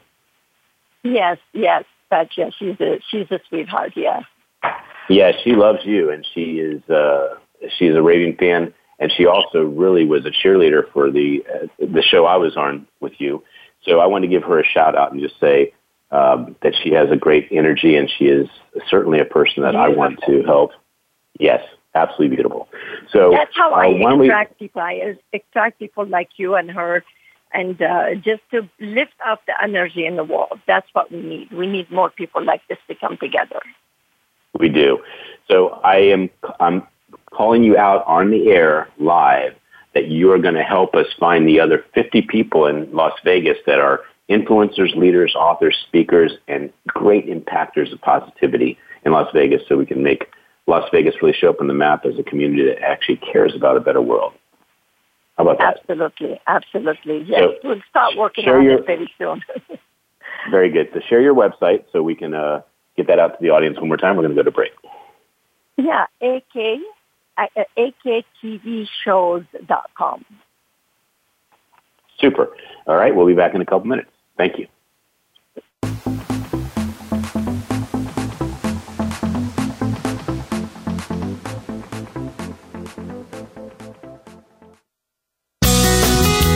[1.03, 2.53] Yes, yes, Petia.
[2.57, 3.95] She's a she's a sweetheart.
[3.97, 4.21] Yeah.
[5.09, 7.35] Yeah, she loves you, and she is uh,
[7.77, 12.03] she's a raving fan, and she also really was a cheerleader for the uh, the
[12.03, 13.43] show I was on with you.
[13.85, 15.75] So I want to give her a shout out and just say
[16.13, 18.49] um, that she has a great energy, and she is
[18.89, 19.95] certainly a person that beautiful.
[19.95, 20.73] I want to help.
[21.41, 22.69] Yes, absolutely beautiful.
[23.11, 24.67] So that's how uh, I attract we...
[24.67, 24.83] people.
[24.83, 27.03] I attract people like you and her,
[27.53, 30.61] and uh, just to lift up the energy in the world.
[30.67, 31.51] That's what we need.
[31.51, 33.61] We need more people like this to come together.
[34.59, 35.03] We do.
[35.51, 36.29] So I am.
[36.61, 36.87] I'm
[37.33, 39.55] calling you out on the air live
[39.95, 43.59] that you are going to help us find the other 50 people in Las Vegas
[43.67, 44.01] that are
[44.33, 50.03] influencers, leaders, authors, speakers, and great impactors of positivity in Las Vegas so we can
[50.03, 50.29] make
[50.67, 53.77] Las Vegas really show up on the map as a community that actually cares about
[53.77, 54.33] a better world.
[55.37, 55.81] How about that?
[55.89, 57.25] Absolutely, absolutely.
[57.27, 59.43] Yes, so we'll start working on your, it very soon.
[60.51, 60.89] very good.
[60.93, 62.61] So share your website so we can uh,
[62.97, 64.17] get that out to the audience one more time.
[64.17, 64.73] We're going to go to break.
[65.77, 66.81] Yeah, AK,
[67.39, 67.47] uh,
[67.79, 70.25] aktvshows.com.
[72.21, 72.49] Super.
[72.87, 74.12] All right, we'll be back in a couple minutes.
[74.37, 74.67] Thank you.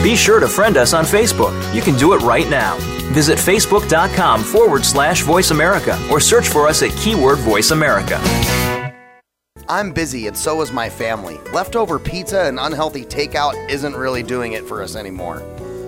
[0.02, 1.52] Be sure to friend us on Facebook.
[1.74, 2.76] You can do it right now.
[3.12, 8.20] Visit facebook.com forward slash voice America or search for us at keyword voice America.
[9.68, 11.38] I'm busy and so is my family.
[11.52, 15.42] Leftover pizza and unhealthy takeout isn't really doing it for us anymore.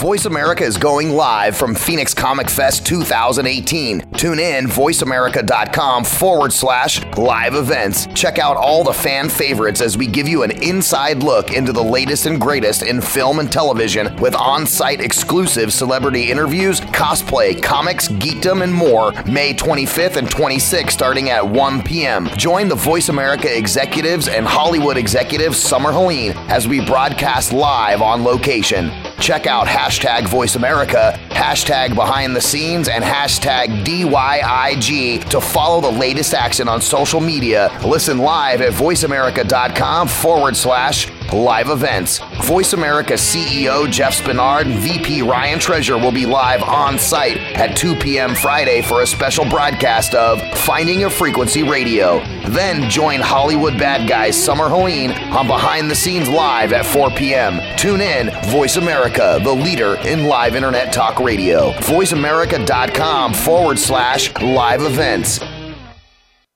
[0.00, 4.12] Voice America is going live from Phoenix Comic Fest 2018.
[4.12, 8.06] Tune in voiceamerica.com forward slash live events.
[8.14, 11.82] Check out all the fan favorites as we give you an inside look into the
[11.82, 18.06] latest and greatest in film and television with on site exclusive celebrity interviews, cosplay, comics,
[18.06, 19.10] geekdom, and more.
[19.24, 22.28] May 25th and 26th starting at 1 p.m.
[22.36, 28.22] Join the Voice America executives and Hollywood executives Summer Helene as we broadcast live on
[28.22, 28.92] location.
[29.20, 35.90] Check out hashtag Voice America, hashtag behind the scenes and hashtag DYIG to follow the
[35.90, 37.70] latest action on social media.
[37.84, 42.20] Listen live at voiceamerica.com forward slash live events.
[42.42, 47.76] Voice America CEO Jeff Spenard and VP Ryan Treasure will be live on site at
[47.76, 48.34] 2 p.m.
[48.34, 52.18] Friday for a special broadcast of Finding Your Frequency Radio.
[52.48, 57.60] Then join Hollywood Bad Guys Summer Helene on Behind the Scenes Live at 4 p.m.
[57.76, 61.72] Tune in, Voice America, the leader in live internet talk radio.
[61.72, 65.40] VoiceAmerica.com forward slash live events.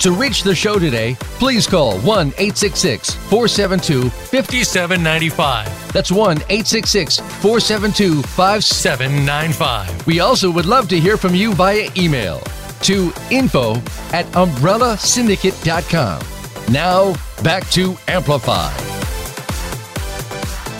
[0.00, 5.92] To reach the show today, please call 1 866 472 5795.
[5.92, 10.06] That's 1 866 472 5795.
[10.06, 12.38] We also would love to hear from you via email
[12.82, 13.72] to info
[14.12, 16.72] at umbrellasyndicate.com.
[16.72, 18.72] Now, back to Amplify.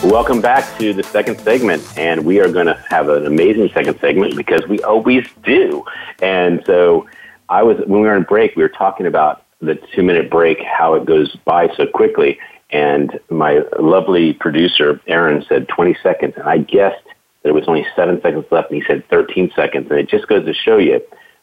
[0.05, 3.99] Welcome back to the second segment, and we are going to have an amazing second
[3.99, 5.85] segment because we always do.
[6.23, 7.09] And so,
[7.49, 10.59] I was when we were on break, we were talking about the two minute break,
[10.63, 12.39] how it goes by so quickly.
[12.71, 16.35] And my lovely producer, Aaron, said 20 seconds.
[16.37, 17.05] And I guessed
[17.43, 18.71] that it was only seven seconds left.
[18.71, 19.87] And he said 13 seconds.
[19.91, 21.01] And it just goes to show you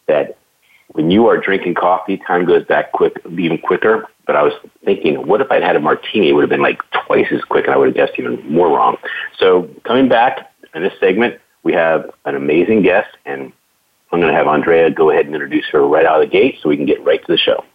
[0.08, 0.38] that
[0.90, 4.08] when you are drinking coffee, time goes back quick, even quicker.
[4.28, 6.30] But I was thinking, what if I'd had a martini?
[6.30, 8.70] It would have been like twice as quick, and I would have guessed even more
[8.70, 8.98] wrong.
[9.38, 13.52] So coming back in this segment, we have an amazing guest, and
[14.16, 16.60] I'm going to have Andrea go ahead and introduce her right out of the gate
[16.64, 17.66] so we can get right to the show.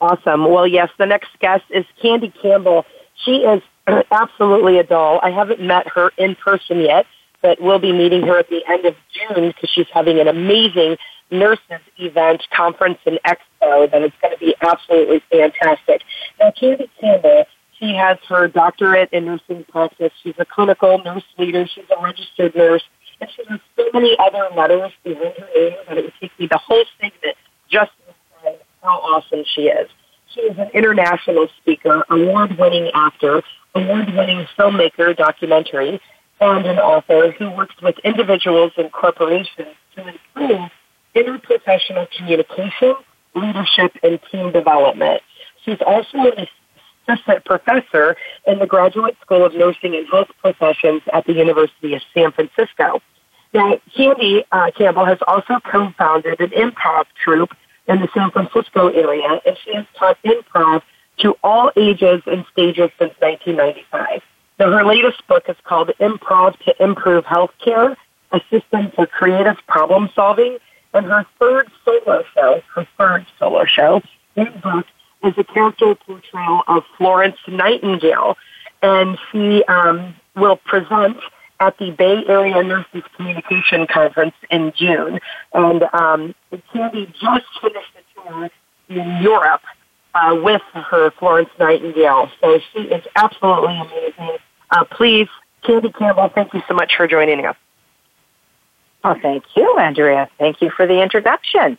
[0.00, 0.50] Awesome.
[0.50, 2.86] Well, yes, the next guest is Candy Campbell.
[3.22, 3.62] She is
[4.10, 5.20] absolutely a doll.
[5.22, 7.04] I haven't met her in person yet,
[7.42, 10.96] but we'll be meeting her at the end of June because she's having an amazing
[11.30, 16.00] nurses event, conference, and expo that is going to be absolutely fantastic.
[16.40, 17.44] Now, Candy Campbell,
[17.78, 20.12] she has her doctorate in nursing practice.
[20.22, 21.66] She's a clinical nurse leader.
[21.66, 22.82] She's a registered nurse.
[23.20, 26.84] And so many other letters behind her name that it would take me the whole
[27.00, 27.36] segment
[27.68, 29.88] just to describe how awesome she is.
[30.34, 33.42] She is an international speaker, award-winning actor,
[33.74, 36.00] award-winning filmmaker, documentary,
[36.40, 40.70] and an author who works with individuals and corporations to improve
[41.16, 42.94] interprofessional communication,
[43.34, 45.22] leadership, and team development.
[45.64, 46.46] She's also an
[47.08, 48.16] assistant professor
[48.46, 53.00] in the Graduate School of Nursing and Health Professions at the University of San Francisco.
[53.54, 59.40] Now, Candy uh, Campbell has also co-founded an improv troupe in the San Francisco area,
[59.46, 60.82] and she has taught improv
[61.20, 64.22] to all ages and stages since 1995.
[64.58, 67.96] Now, her latest book is called Improv to Improve Healthcare,
[68.32, 70.58] a system for creative problem solving,
[70.92, 74.02] and her third solo show, her third solo show,
[74.36, 74.84] in book
[75.24, 78.36] is a character portrayal of Florence Nightingale,
[78.82, 81.16] and she um, will present
[81.60, 85.18] at the Bay Area Nurses Communication Conference in June.
[85.52, 86.34] And um,
[86.72, 88.50] Candy just finished a tour
[88.88, 89.62] in Europe
[90.14, 94.38] uh, with her Florence Nightingale, so she is absolutely amazing.
[94.70, 95.28] Uh, please,
[95.64, 97.56] Candy Campbell, thank you so much for joining us.
[99.04, 100.28] Oh, thank you, Andrea.
[100.38, 101.78] Thank you for the introduction.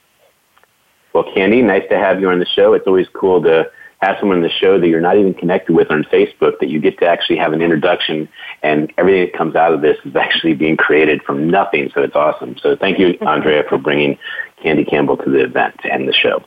[1.13, 2.73] Well, Candy, nice to have you on the show.
[2.73, 3.69] It's always cool to
[4.01, 6.79] have someone on the show that you're not even connected with on Facebook, that you
[6.79, 8.29] get to actually have an introduction,
[8.63, 11.89] and everything that comes out of this is actually being created from nothing.
[11.93, 12.57] So it's awesome.
[12.61, 14.17] So thank you, Andrea, for bringing
[14.61, 16.43] Candy Campbell to the event and the show.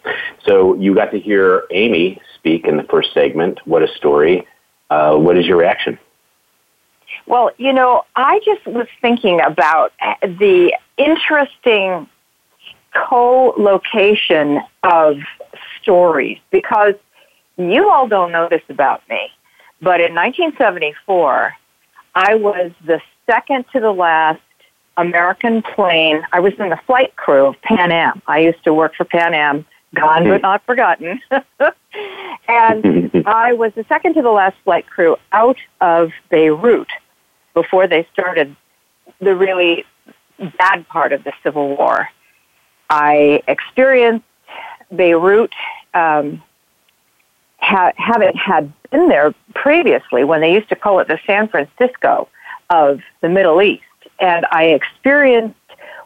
[0.46, 3.60] So you got to hear Amy speak in the first segment.
[3.66, 4.46] What a story.
[4.88, 5.98] Uh, what is your reaction?
[7.26, 9.92] Well, you know, I just was thinking about
[10.22, 12.08] the interesting
[12.94, 15.18] co-location of
[15.80, 16.94] stories because
[17.56, 19.30] you all don't know this about me,
[19.80, 21.54] but in 1974,
[22.14, 24.40] I was the second to the last
[24.96, 26.22] American plane.
[26.32, 28.22] I was in the flight crew of Pan Am.
[28.26, 29.64] I used to work for Pan Am
[29.94, 30.42] gone but mm-hmm.
[30.42, 31.20] not forgotten.
[31.30, 33.20] and mm-hmm.
[33.26, 36.88] I was the second to the last flight crew out of Beirut
[37.54, 38.56] before they started
[39.20, 39.84] the really
[40.58, 42.08] bad part of the Civil War.
[42.92, 44.26] I experienced
[44.94, 45.54] Beirut,
[45.94, 46.42] um,
[47.58, 52.28] ha- haven't had been there previously when they used to call it the San Francisco
[52.68, 53.82] of the Middle East.
[54.20, 55.56] And I experienced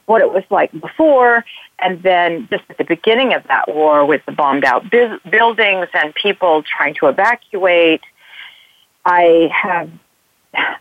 [0.04, 1.44] what it was like before,
[1.80, 5.88] and then just at the beginning of that war with the bombed out bu- buildings
[5.92, 8.02] and people trying to evacuate.
[9.04, 9.90] I have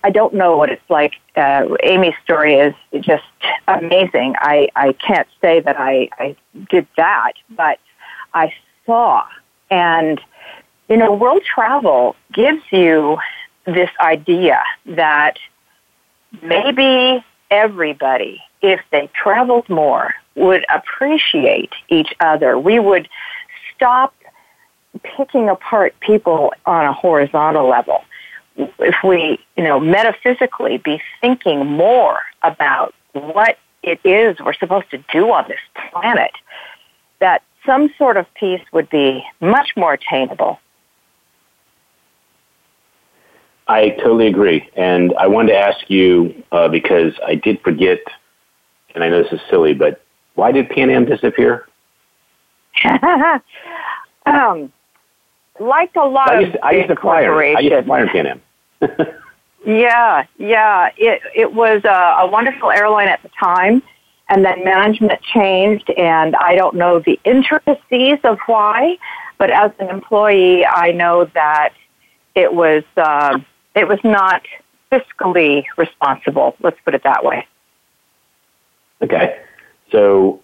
[0.03, 1.13] I don't know what it's like.
[1.35, 3.23] Uh, Amy's story is just
[3.67, 4.35] amazing.
[4.39, 6.35] I, I can't say that I, I
[6.69, 7.79] did that, but
[8.33, 8.53] I
[8.85, 9.25] saw.
[9.69, 10.21] And,
[10.87, 13.17] you know, world travel gives you
[13.65, 15.37] this idea that
[16.41, 22.59] maybe everybody, if they traveled more, would appreciate each other.
[22.59, 23.09] We would
[23.75, 24.13] stop
[25.03, 28.03] picking apart people on a horizontal level
[28.57, 35.03] if we, you know, metaphysically be thinking more about what it is we're supposed to
[35.11, 35.59] do on this
[35.91, 36.31] planet,
[37.19, 40.59] that some sort of peace would be much more attainable.
[43.67, 44.69] I totally agree.
[44.75, 47.99] And I wanted to ask you, uh, because I did forget,
[48.93, 50.03] and I know this is silly, but
[50.35, 51.67] why did Pan Am disappear?
[54.25, 54.71] um,
[55.59, 57.43] like a lot I used, of I used to fly her.
[57.43, 58.41] I used to fly her Pan Am.
[59.65, 60.89] yeah, yeah.
[60.97, 63.81] It it was a, a wonderful airline at the time,
[64.29, 68.97] and then management changed, and I don't know the intricacies of why,
[69.37, 71.73] but as an employee, I know that
[72.35, 73.39] it was uh,
[73.75, 74.43] it was not
[74.91, 76.55] fiscally responsible.
[76.61, 77.47] Let's put it that way.
[79.01, 79.39] Okay,
[79.91, 80.41] so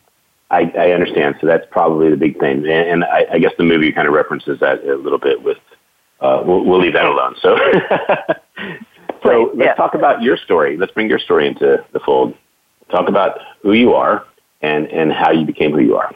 [0.52, 1.36] I, I understand.
[1.39, 4.14] So that's probably the big thing, and, and I, I guess the movie kind of
[4.14, 5.58] references that a little bit with
[6.22, 7.36] uh, we'll, we'll leave that alone.
[7.41, 7.58] So,
[9.24, 9.74] so let's yeah.
[9.74, 10.78] talk about your story.
[10.78, 12.36] Let's bring your story into the fold.
[12.91, 14.26] Talk about who you are
[14.62, 16.14] and, and how you became who you are.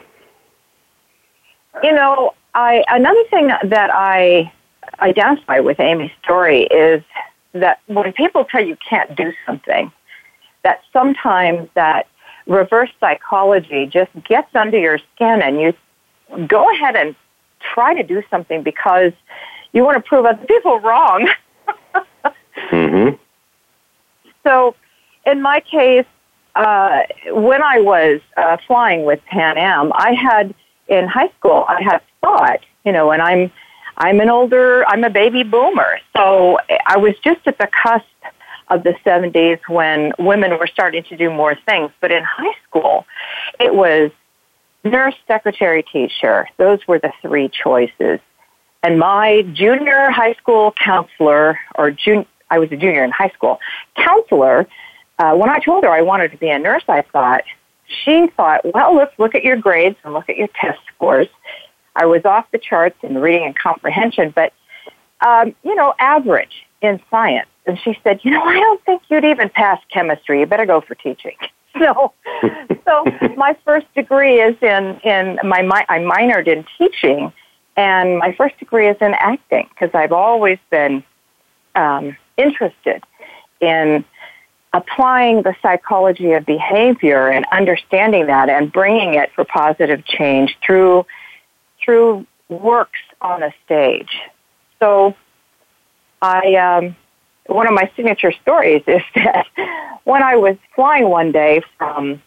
[1.82, 4.52] You know, I another thing that I
[5.00, 7.02] identify with Amy's story is
[7.52, 9.92] that when people tell you can't do something,
[10.62, 12.06] that sometimes that
[12.46, 15.74] reverse psychology just gets under your skin and you
[16.46, 17.14] go ahead and
[17.60, 19.12] try to do something because
[19.72, 21.28] you want to prove other people wrong.
[22.70, 23.16] mm-hmm.
[24.44, 24.74] So,
[25.26, 26.06] in my case,
[26.54, 30.54] uh, when I was uh, flying with Pan Am, I had
[30.88, 33.50] in high school I had thought, you know, and I'm
[33.98, 38.04] I'm an older, I'm a baby boomer, so I was just at the cusp
[38.68, 41.90] of the 70s when women were starting to do more things.
[42.00, 43.06] But in high school,
[43.60, 44.10] it was
[44.84, 46.48] nurse, secretary, teacher.
[46.56, 48.20] Those were the three choices.
[48.82, 53.58] And my junior high school counselor, or jun- I was a junior in high school,
[53.96, 54.66] counselor,
[55.18, 57.42] uh, when I told her I wanted to be a nurse, I thought,
[58.04, 61.28] she thought, well, let's look at your grades and look at your test scores.
[61.94, 64.52] I was off the charts in reading and comprehension, but,
[65.24, 67.48] um, you know, average in science.
[67.66, 70.40] And she said, you know, I don't think you'd even pass chemistry.
[70.40, 71.36] You better go for teaching.
[71.78, 72.14] So,
[72.86, 73.04] so
[73.36, 77.30] my first degree is in, in my, my, I minored in teaching
[77.76, 81.04] and my first degree is in acting because I've always been
[81.74, 83.04] um, interested
[83.60, 84.04] in
[84.72, 91.06] applying the psychology of behavior and understanding that and bringing it for positive change through
[91.84, 94.20] through works on a stage.
[94.80, 95.14] So,
[96.22, 96.96] I um,
[97.48, 99.46] one of my signature stories is that
[100.04, 102.22] when I was flying one day from,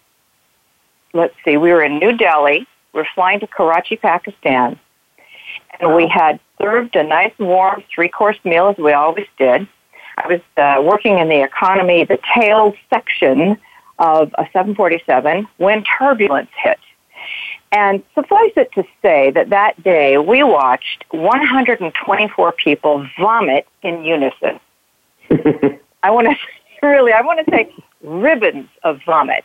[1.13, 2.67] let's see, we were in New Delhi.
[2.93, 4.79] We're flying to Karachi, Pakistan
[5.79, 9.67] and we had served a nice warm three course meal as we always did.
[10.17, 13.57] I was uh, working in the economy, the tail section
[13.99, 16.79] of a 747 when turbulence hit.
[17.71, 24.59] And suffice it to say that that day we watched 124 people vomit in unison.
[26.03, 26.35] I want to
[26.87, 29.43] really, I want to say ribbons of vomit.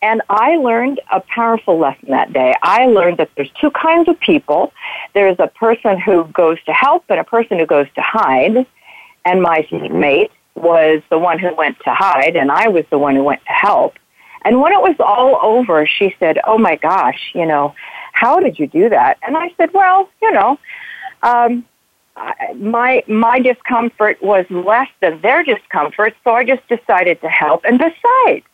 [0.00, 2.54] And I learned a powerful lesson that day.
[2.62, 4.72] I learned that there's two kinds of people.
[5.14, 8.66] There's a person who goes to help and a person who goes to hide.
[9.24, 10.00] And my mm-hmm.
[10.00, 13.44] mate was the one who went to hide and I was the one who went
[13.46, 13.94] to help.
[14.44, 17.74] And when it was all over, she said, Oh my gosh, you know,
[18.12, 19.18] how did you do that?
[19.22, 20.58] And I said, Well, you know,
[21.22, 21.64] um,
[22.56, 27.64] my my discomfort was less than their discomfort, so I just decided to help.
[27.64, 28.44] And besides,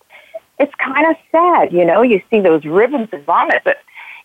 [0.59, 2.03] it's kind of sad, you know.
[2.03, 3.79] You see those ribbons of vomit, but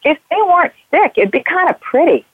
[0.04, 2.26] if they weren't sick, it'd be kind of pretty.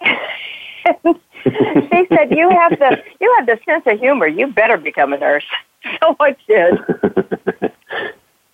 [0.02, 4.26] she said, "You have the you have the sense of humor.
[4.26, 5.44] You better become a nurse."
[6.00, 6.78] So I did.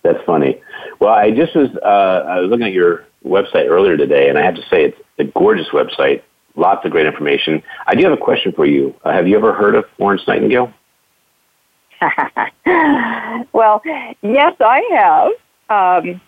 [0.03, 0.61] That's funny.
[0.99, 4.43] Well, I just was uh, I was looking at your website earlier today, and I
[4.43, 6.21] have to say it's a gorgeous website.
[6.55, 7.63] Lots of great information.
[7.87, 8.95] I do have a question for you.
[9.03, 10.71] Uh, have you ever heard of Florence Nightingale?
[13.53, 13.81] well,
[14.21, 15.31] yes, I have.
[15.69, 16.21] Um,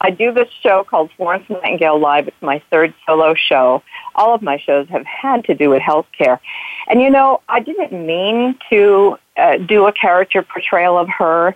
[0.00, 2.28] I do this show called Florence Nightingale Live.
[2.28, 3.82] It's my third solo show.
[4.14, 6.38] All of my shows have had to do with healthcare.
[6.88, 11.54] And you know, I didn't mean to uh, do a character portrayal of her.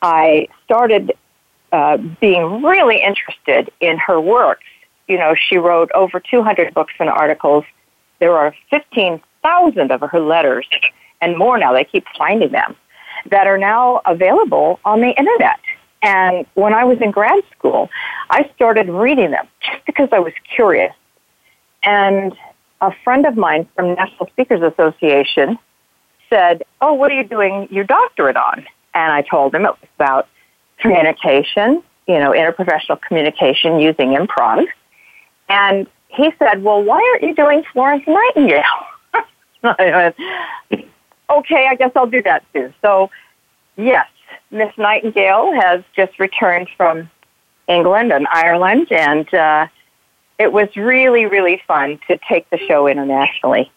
[0.00, 1.12] I started
[1.70, 4.64] uh, being really interested in her works.
[5.08, 7.64] You know, she wrote over 200 books and articles.
[8.20, 10.66] There are 15,000 of her letters
[11.20, 11.72] and more now.
[11.72, 12.76] They keep finding them
[13.30, 15.58] that are now available on the internet.
[16.02, 17.88] And when I was in grad school,
[18.30, 20.94] I started reading them just because I was curious.
[21.84, 22.34] And
[22.80, 25.58] a friend of mine from National Speakers Association
[26.28, 28.66] said, Oh, what are you doing your doctorate on?
[28.94, 30.28] And I told him it was about
[30.78, 34.66] communication, you know, interprofessional communication using improv.
[35.52, 38.62] And he said, Well, why aren't you doing Florence Nightingale?
[39.62, 40.12] I
[40.72, 40.86] went,
[41.30, 42.72] Okay, I guess I'll do that too.
[42.80, 43.10] So,
[43.76, 44.06] yes,
[44.50, 47.10] Miss Nightingale has just returned from
[47.68, 49.66] England and Ireland, and uh,
[50.38, 53.70] it was really, really fun to take the show internationally.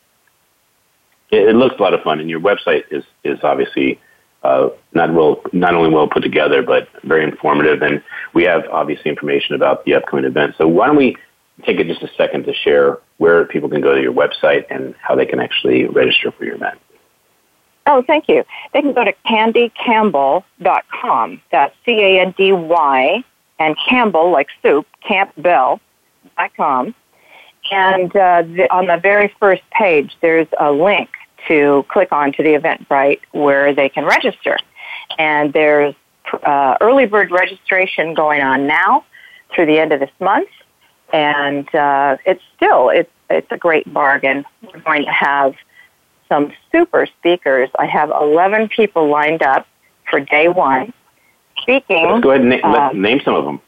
[1.30, 4.00] It, it looks a lot of fun, and your website is is obviously
[4.44, 7.82] uh, not well, not only well put together, but very informative.
[7.82, 8.02] And
[8.34, 10.56] we have obviously information about the upcoming event.
[10.58, 11.18] So why don't we
[11.64, 15.16] take just a second to share where people can go to your website and how
[15.16, 16.80] they can actually register for your event.
[17.88, 18.44] Oh, thank you.
[18.74, 21.42] They can go to candycampbell.com.
[21.52, 23.24] That's C-A-N-D-Y
[23.60, 26.96] and Campbell, like soup, campbell.com.
[27.72, 31.10] And uh, the, on the very first page, there's a link
[31.48, 34.58] to click on to the Eventbrite where they can register.
[35.18, 35.96] And there's
[36.44, 39.06] uh, early bird registration going on now
[39.54, 40.50] through the end of this month.
[41.14, 44.46] And uh, it's still, it's, it's a great bargain.
[44.62, 45.56] We're going to have
[46.30, 47.70] some super speakers.
[47.78, 49.68] I have 11 people lined up
[50.10, 50.94] for day one
[51.62, 52.10] speaking.
[52.10, 53.62] Let's go ahead and na- uh, name some of them.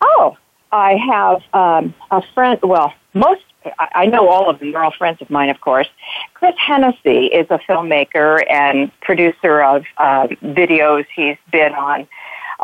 [0.00, 0.36] Oh,
[0.72, 3.42] I have um, a friend, well, most,
[3.78, 4.72] I know all of them.
[4.72, 5.88] They're all friends of mine, of course.
[6.34, 11.06] Chris Hennessy is a filmmaker and producer of uh, videos.
[11.14, 12.08] He's been on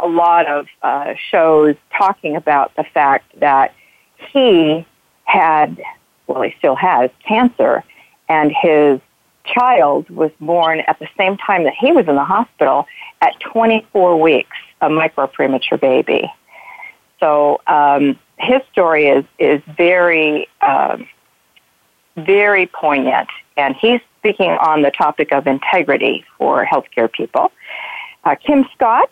[0.03, 3.75] a lot of uh, shows talking about the fact that
[4.33, 4.87] he
[5.25, 5.83] had,
[6.27, 7.85] well, he still has cancer
[8.29, 9.01] and his
[9.45, 12.87] child was born at the same time that he was in the hospital
[13.21, 16.31] at 24 weeks, a micro premature baby.
[17.21, 21.09] So um, his story is is very um,
[22.17, 27.53] very poignant, and he's speaking on the topic of integrity for healthcare people.
[28.25, 29.11] Uh, Kim Scott,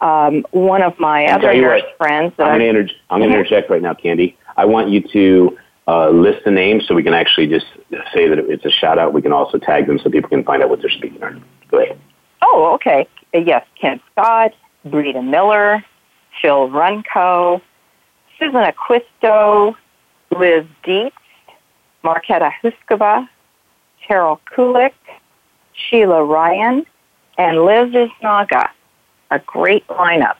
[0.00, 2.34] um, one of my other nurse what, friends.
[2.38, 4.36] I'm going to inter- interject right now, Candy.
[4.56, 7.66] I want you to uh, list the names so we can actually just
[8.12, 9.12] say that it's a shout out.
[9.12, 11.42] We can also tag them so people can find out what they're speaking on.
[11.70, 11.98] Go ahead.
[12.42, 13.08] Oh, okay.
[13.34, 14.52] Uh, yes, Ken Scott,
[14.84, 15.84] Brita Miller,
[16.40, 17.60] Phil Runco,
[18.38, 19.74] Susan Aquisto,
[20.30, 21.12] Liz Dietz,
[22.04, 23.28] Marketa Huskova,
[24.06, 24.92] Carol Kulik,
[25.72, 26.86] Sheila Ryan,
[27.36, 28.70] and Liz Isnaga.
[29.30, 30.36] A great lineup.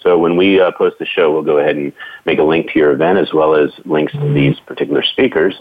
[0.00, 1.92] So when we uh, post the show, we'll go ahead and
[2.26, 5.54] make a link to your event as well as links to these particular speakers,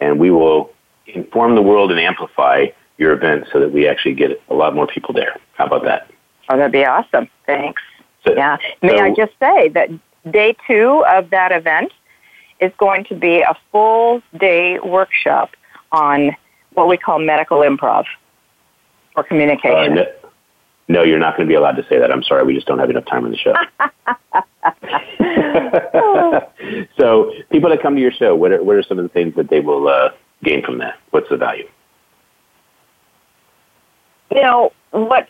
[0.00, 0.72] and we will
[1.06, 2.66] inform the world and amplify
[2.96, 5.36] your event so that we actually get a lot more people there.
[5.54, 6.10] How about that?
[6.48, 7.28] Oh, that'd be awesome.
[7.46, 7.82] Thanks.
[8.26, 8.56] So, yeah.
[8.82, 9.90] May so, I just say that
[10.30, 11.92] day two of that event
[12.60, 15.50] is going to be a full day workshop
[15.92, 16.36] on
[16.74, 18.04] what we call medical improv
[19.16, 19.98] or communication.
[19.98, 20.04] Uh,
[20.88, 22.10] no, you're not going to be allowed to say that.
[22.10, 23.54] I'm sorry, we just don't have enough time on the show.
[26.98, 29.34] so, people that come to your show, what are, what are some of the things
[29.36, 30.10] that they will uh,
[30.42, 30.98] gain from that?
[31.10, 31.68] What's the value?
[34.34, 35.28] You know, what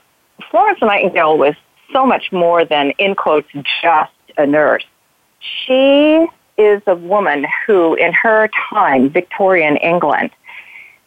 [0.51, 1.55] Florence Nightingale was
[1.93, 3.49] so much more than, in quotes,
[3.83, 4.85] just a nurse.
[5.41, 6.27] She
[6.57, 10.31] is a woman who, in her time, Victorian England,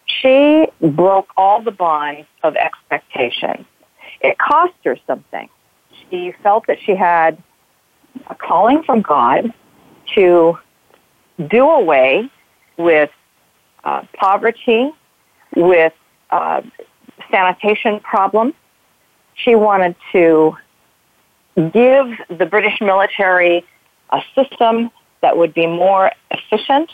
[0.06, 3.66] she broke all the bonds of expectation
[4.24, 5.49] it cost her something.
[6.09, 7.38] She felt that she had
[8.28, 9.53] a calling from God
[10.15, 10.57] to
[11.49, 12.30] do away
[12.78, 13.11] with
[13.84, 14.91] uh, poverty,
[15.55, 15.93] with
[16.32, 16.61] uh,
[17.30, 18.53] sanitation problems.
[19.36, 20.55] She wanted to
[21.55, 23.65] give the British military
[24.09, 24.89] a system
[25.21, 26.89] that would be more efficient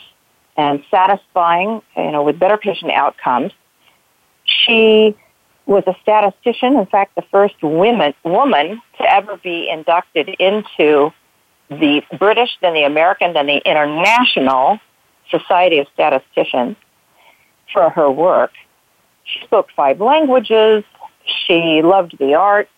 [0.56, 3.52] and satisfying, you know, with better patient outcomes.
[4.44, 5.16] She
[5.70, 11.12] was a statistician, in fact, the first woman, woman to ever be inducted into
[11.70, 14.80] the British, then the American, then the International
[15.30, 16.76] Society of Statisticians
[17.72, 18.50] for her work.
[19.22, 20.82] She spoke five languages.
[21.46, 22.70] She loved the arts.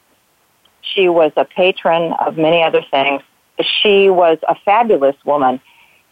[0.83, 3.23] She was a patron of many other things.
[3.83, 5.61] She was a fabulous woman.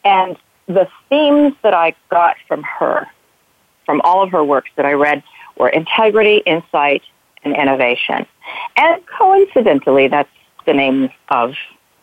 [0.02, 3.06] And the themes that I got from her,
[3.84, 5.22] from all of her works that I read,
[5.60, 7.02] were integrity, insight,
[7.44, 8.26] and innovation.
[8.76, 10.28] And coincidentally, that's
[10.66, 11.54] the name of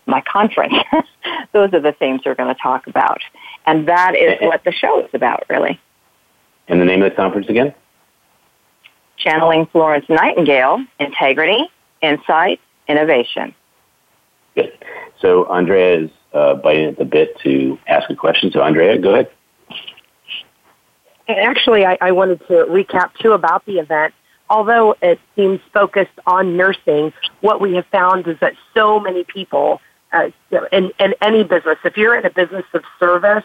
[0.05, 0.75] my conference.
[1.51, 3.19] Those are the themes we're going to talk about.
[3.65, 5.79] And that is what the show is about, really.
[6.67, 7.73] And the name of the conference again?
[9.17, 11.63] Channeling Florence Nightingale, Integrity,
[12.01, 13.53] Insight, Innovation.
[14.55, 14.71] Good.
[15.19, 18.51] So Andrea is uh, biting at the bit to ask a question.
[18.51, 19.31] So Andrea, go ahead.
[21.27, 24.13] Actually, I, I wanted to recap too about the event.
[24.49, 27.11] Although it seems focused on nursing,
[27.41, 29.81] what we have found is that so many people
[30.13, 30.29] uh,
[30.71, 33.43] in, in any business, if you're in a business of service,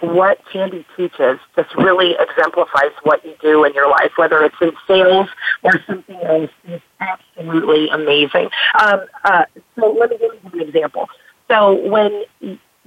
[0.00, 4.72] what Candy teaches just really exemplifies what you do in your life, whether it's in
[4.86, 5.28] sales
[5.62, 6.50] or something else.
[6.64, 8.48] It's absolutely amazing.
[8.80, 9.44] Um, uh,
[9.78, 11.08] so let me give you an example.
[11.48, 12.24] So when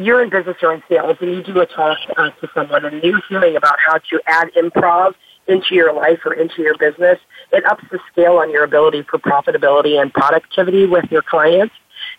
[0.05, 3.03] you're in business or in sales and you do a talk uh, to someone and
[3.03, 5.13] you're hearing about how to add improv
[5.47, 7.19] into your life or into your business,
[7.51, 11.73] it ups the scale on your ability for profitability and productivity with your clients.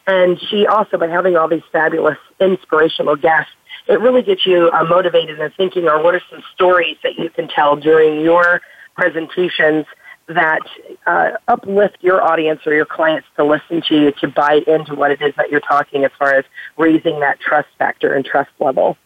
[0.06, 3.52] And she also, by having all these fabulous inspirational guests,
[3.88, 7.30] it really gets you uh, motivated and thinking, or what are some stories that you
[7.30, 8.60] can tell during your
[8.94, 9.86] presentations
[10.28, 10.60] that
[11.06, 15.10] uh, uplift your audience or your clients to listen to you, to buy into what
[15.10, 16.44] it is that you're talking as far as
[16.76, 18.96] raising that trust factor and trust level.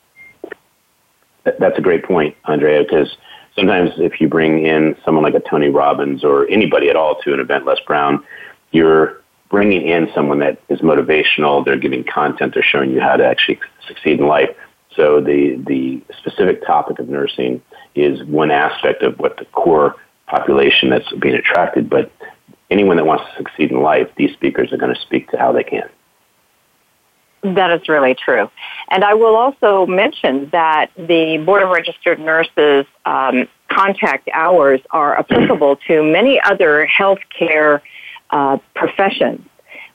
[1.45, 3.17] That's a great point, Andrea, because
[3.55, 7.33] sometimes if you bring in someone like a Tony Robbins or anybody at all to
[7.33, 8.25] an event, Les Brown,
[8.73, 11.64] you're bringing in someone that is motivational.
[11.64, 12.55] They're giving content.
[12.55, 14.51] They're showing you how to actually succeed in life.
[14.95, 17.62] So the, the specific topic of nursing
[17.95, 19.95] is one aspect of what the core
[20.27, 22.11] population that's being attracted, but
[22.70, 25.53] anyone that wants to succeed in life, these speakers are going to speak to how
[25.53, 25.89] they can.
[27.43, 28.51] That is really true.
[28.91, 35.18] And I will also mention that the Board of Registered Nurses um, contact hours are
[35.18, 37.83] applicable to many other healthcare
[38.31, 39.47] uh, professions.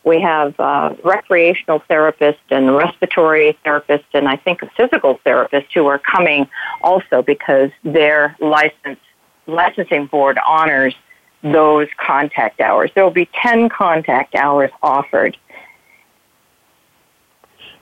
[0.03, 5.85] We have uh, recreational therapists and respiratory therapists, and I think a physical therapist who
[5.87, 6.47] are coming
[6.81, 8.99] also because their license
[9.47, 10.95] licensing board honors
[11.43, 12.91] those contact hours.
[12.93, 15.37] There will be 10 contact hours offered.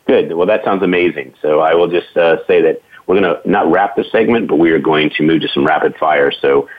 [0.08, 0.34] Good.
[0.34, 1.36] Well, that sounds amazing.
[1.42, 4.56] So I will just uh, say that we're going to not wrap the segment, but
[4.56, 6.32] we are going to move to some rapid fire.
[6.32, 6.70] So,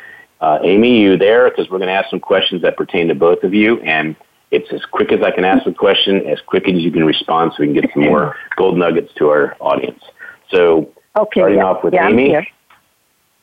[0.40, 1.50] uh, Amy, you there?
[1.50, 4.16] Because we're going to ask some questions that pertain to both of you, and
[4.50, 7.52] it's as quick as I can ask the question, as quick as you can respond,
[7.52, 10.02] so we can get some more gold nuggets to our audience.
[10.50, 11.64] So, okay, starting yeah.
[11.64, 12.48] off with yeah, Amy.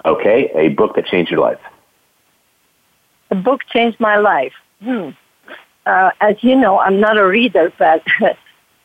[0.07, 1.59] Okay, a book that changed your life.
[3.29, 4.53] The book changed my life.
[4.81, 5.09] Hmm.
[5.85, 8.03] Uh, as you know, I'm not a reader, but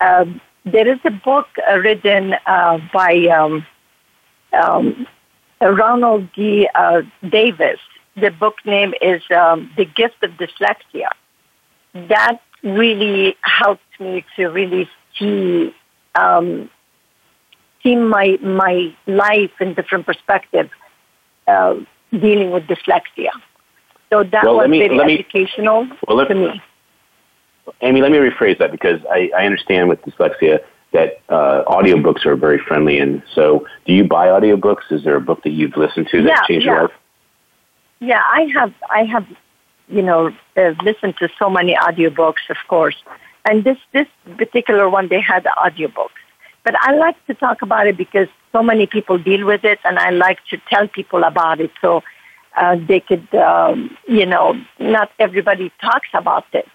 [0.00, 3.66] um, there is a book uh, written uh, by um,
[4.52, 5.06] um,
[5.60, 6.68] Ronald D.
[6.74, 7.78] Uh, Davis.
[8.16, 11.08] The book name is um, The Gift of Dyslexia
[11.94, 15.74] that really helped me to really see
[16.14, 16.70] um,
[17.82, 20.70] see my my life in different perspective,
[21.46, 21.76] uh,
[22.12, 23.30] dealing with dyslexia.
[24.10, 26.62] So that well, was me, very me, educational well, let, to me.
[27.80, 30.60] Amy, let me rephrase that because I, I understand with dyslexia
[30.92, 32.98] that uh, audiobooks are very friendly.
[32.98, 34.90] And so, do you buy audiobooks?
[34.90, 36.72] Is there a book that you've listened to that yeah, changed yeah.
[36.72, 36.92] your life?
[38.00, 38.74] Yeah, I have.
[38.90, 39.26] I have
[39.92, 42.96] you know, uh, listened to so many audiobooks, of course.
[43.44, 46.20] And this, this particular one, they had audiobooks.
[46.64, 49.98] But I like to talk about it because so many people deal with it, and
[49.98, 52.02] I like to tell people about it so
[52.56, 56.68] uh, they could, um, you know, not everybody talks about it.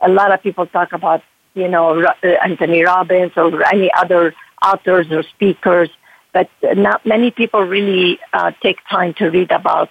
[0.00, 1.22] A lot of people talk about,
[1.54, 5.90] you know, uh, Anthony Robbins or any other authors or speakers,
[6.32, 9.90] but not many people really uh, take time to read about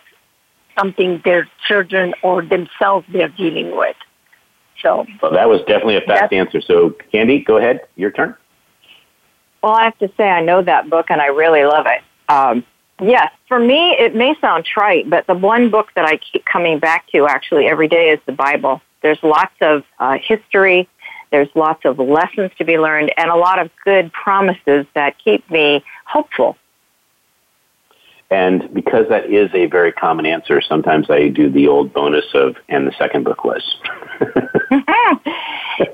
[0.77, 3.95] something their children or themselves they're dealing with.
[4.81, 6.61] So, well, that was definitely a fast answer.
[6.61, 7.81] So, Candy, go ahead.
[7.95, 8.36] Your turn.
[9.66, 12.03] Well, I have to say, I know that book and I really love it.
[12.30, 12.63] Um,
[13.01, 16.78] yes, for me, it may sound trite, but the one book that I keep coming
[16.78, 18.80] back to actually every day is the Bible.
[19.01, 20.88] There's lots of uh, history.
[21.32, 25.49] There's lots of lessons to be learned and a lot of good promises that keep
[25.49, 26.57] me hopeful.
[28.30, 32.55] And because that is a very common answer, sometimes I do the old bonus of,
[32.70, 33.63] and the second book was.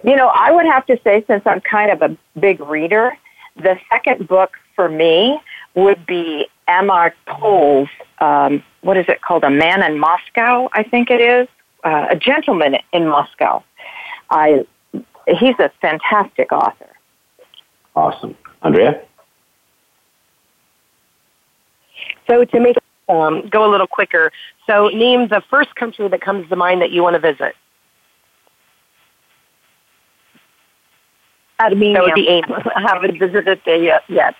[0.03, 3.17] you know, I would have to say, since I'm kind of a big reader,
[3.55, 5.39] the second book for me
[5.75, 7.89] would be Amor Towles',
[8.19, 9.43] um, what is it called?
[9.43, 11.47] A Man in Moscow, I think it is.
[11.83, 13.63] Uh, a Gentleman in Moscow.
[14.29, 14.65] I,
[15.27, 16.89] he's a fantastic author.
[17.95, 18.37] Awesome.
[18.61, 19.01] Andrea?
[22.29, 22.77] So to make
[23.09, 24.31] um, go a little quicker,
[24.67, 27.55] so name the first country that comes to mind that you want to visit.
[31.61, 31.93] Armenia.
[31.93, 32.43] That would be Amy.
[32.75, 34.35] I haven't visited there yet.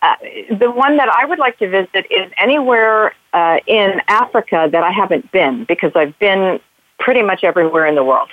[0.00, 0.14] Uh,
[0.58, 4.92] the one that I would like to visit is anywhere uh, in Africa that I
[4.92, 6.60] haven't been because I've been
[7.00, 8.28] pretty much everywhere in the world.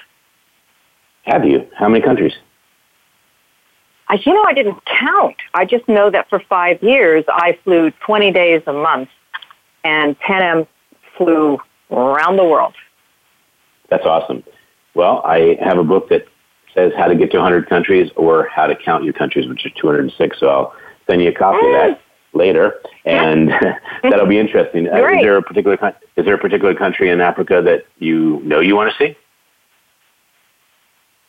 [1.24, 1.68] Have you?
[1.76, 2.34] How many countries?
[4.08, 5.38] I, you know, I didn't count.
[5.56, 9.10] I just know that for five years I flew 20 days a month,
[9.84, 10.68] and Pan Am
[11.18, 11.58] flew
[11.90, 12.76] around the world.
[13.90, 14.44] That's awesome.
[14.96, 16.26] Well, I have a book that
[16.74, 19.72] says how to get to 100 countries or how to count your countries, which is
[19.80, 20.40] 206.
[20.40, 20.74] So I'll
[21.08, 22.02] send you a copy of that
[22.34, 23.50] later, and
[24.04, 24.88] that'll be interesting.
[24.88, 28.60] Uh, is there a particular is there a particular country in Africa that you know
[28.60, 29.18] you want to see?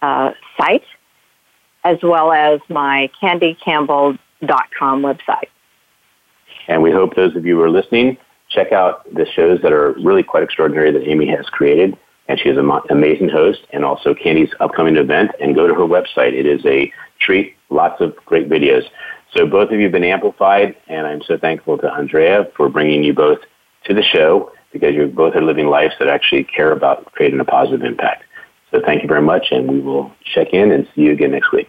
[0.00, 0.84] uh, site,
[1.82, 5.48] as well as my candycampbell.com website.
[6.68, 8.16] And we hope those of you who are listening
[8.48, 11.96] check out the shows that are really quite extraordinary that Amy has created.
[12.30, 15.32] And she is an amazing host and also Candy's upcoming event.
[15.40, 16.32] And go to her website.
[16.32, 18.84] It is a treat, lots of great videos.
[19.34, 23.02] So both of you have been amplified, and I'm so thankful to Andrea for bringing
[23.02, 23.38] you both
[23.84, 27.44] to the show because you both are living lives that actually care about creating a
[27.44, 28.22] positive impact.
[28.70, 31.50] So thank you very much, and we will check in and see you again next
[31.52, 31.68] week.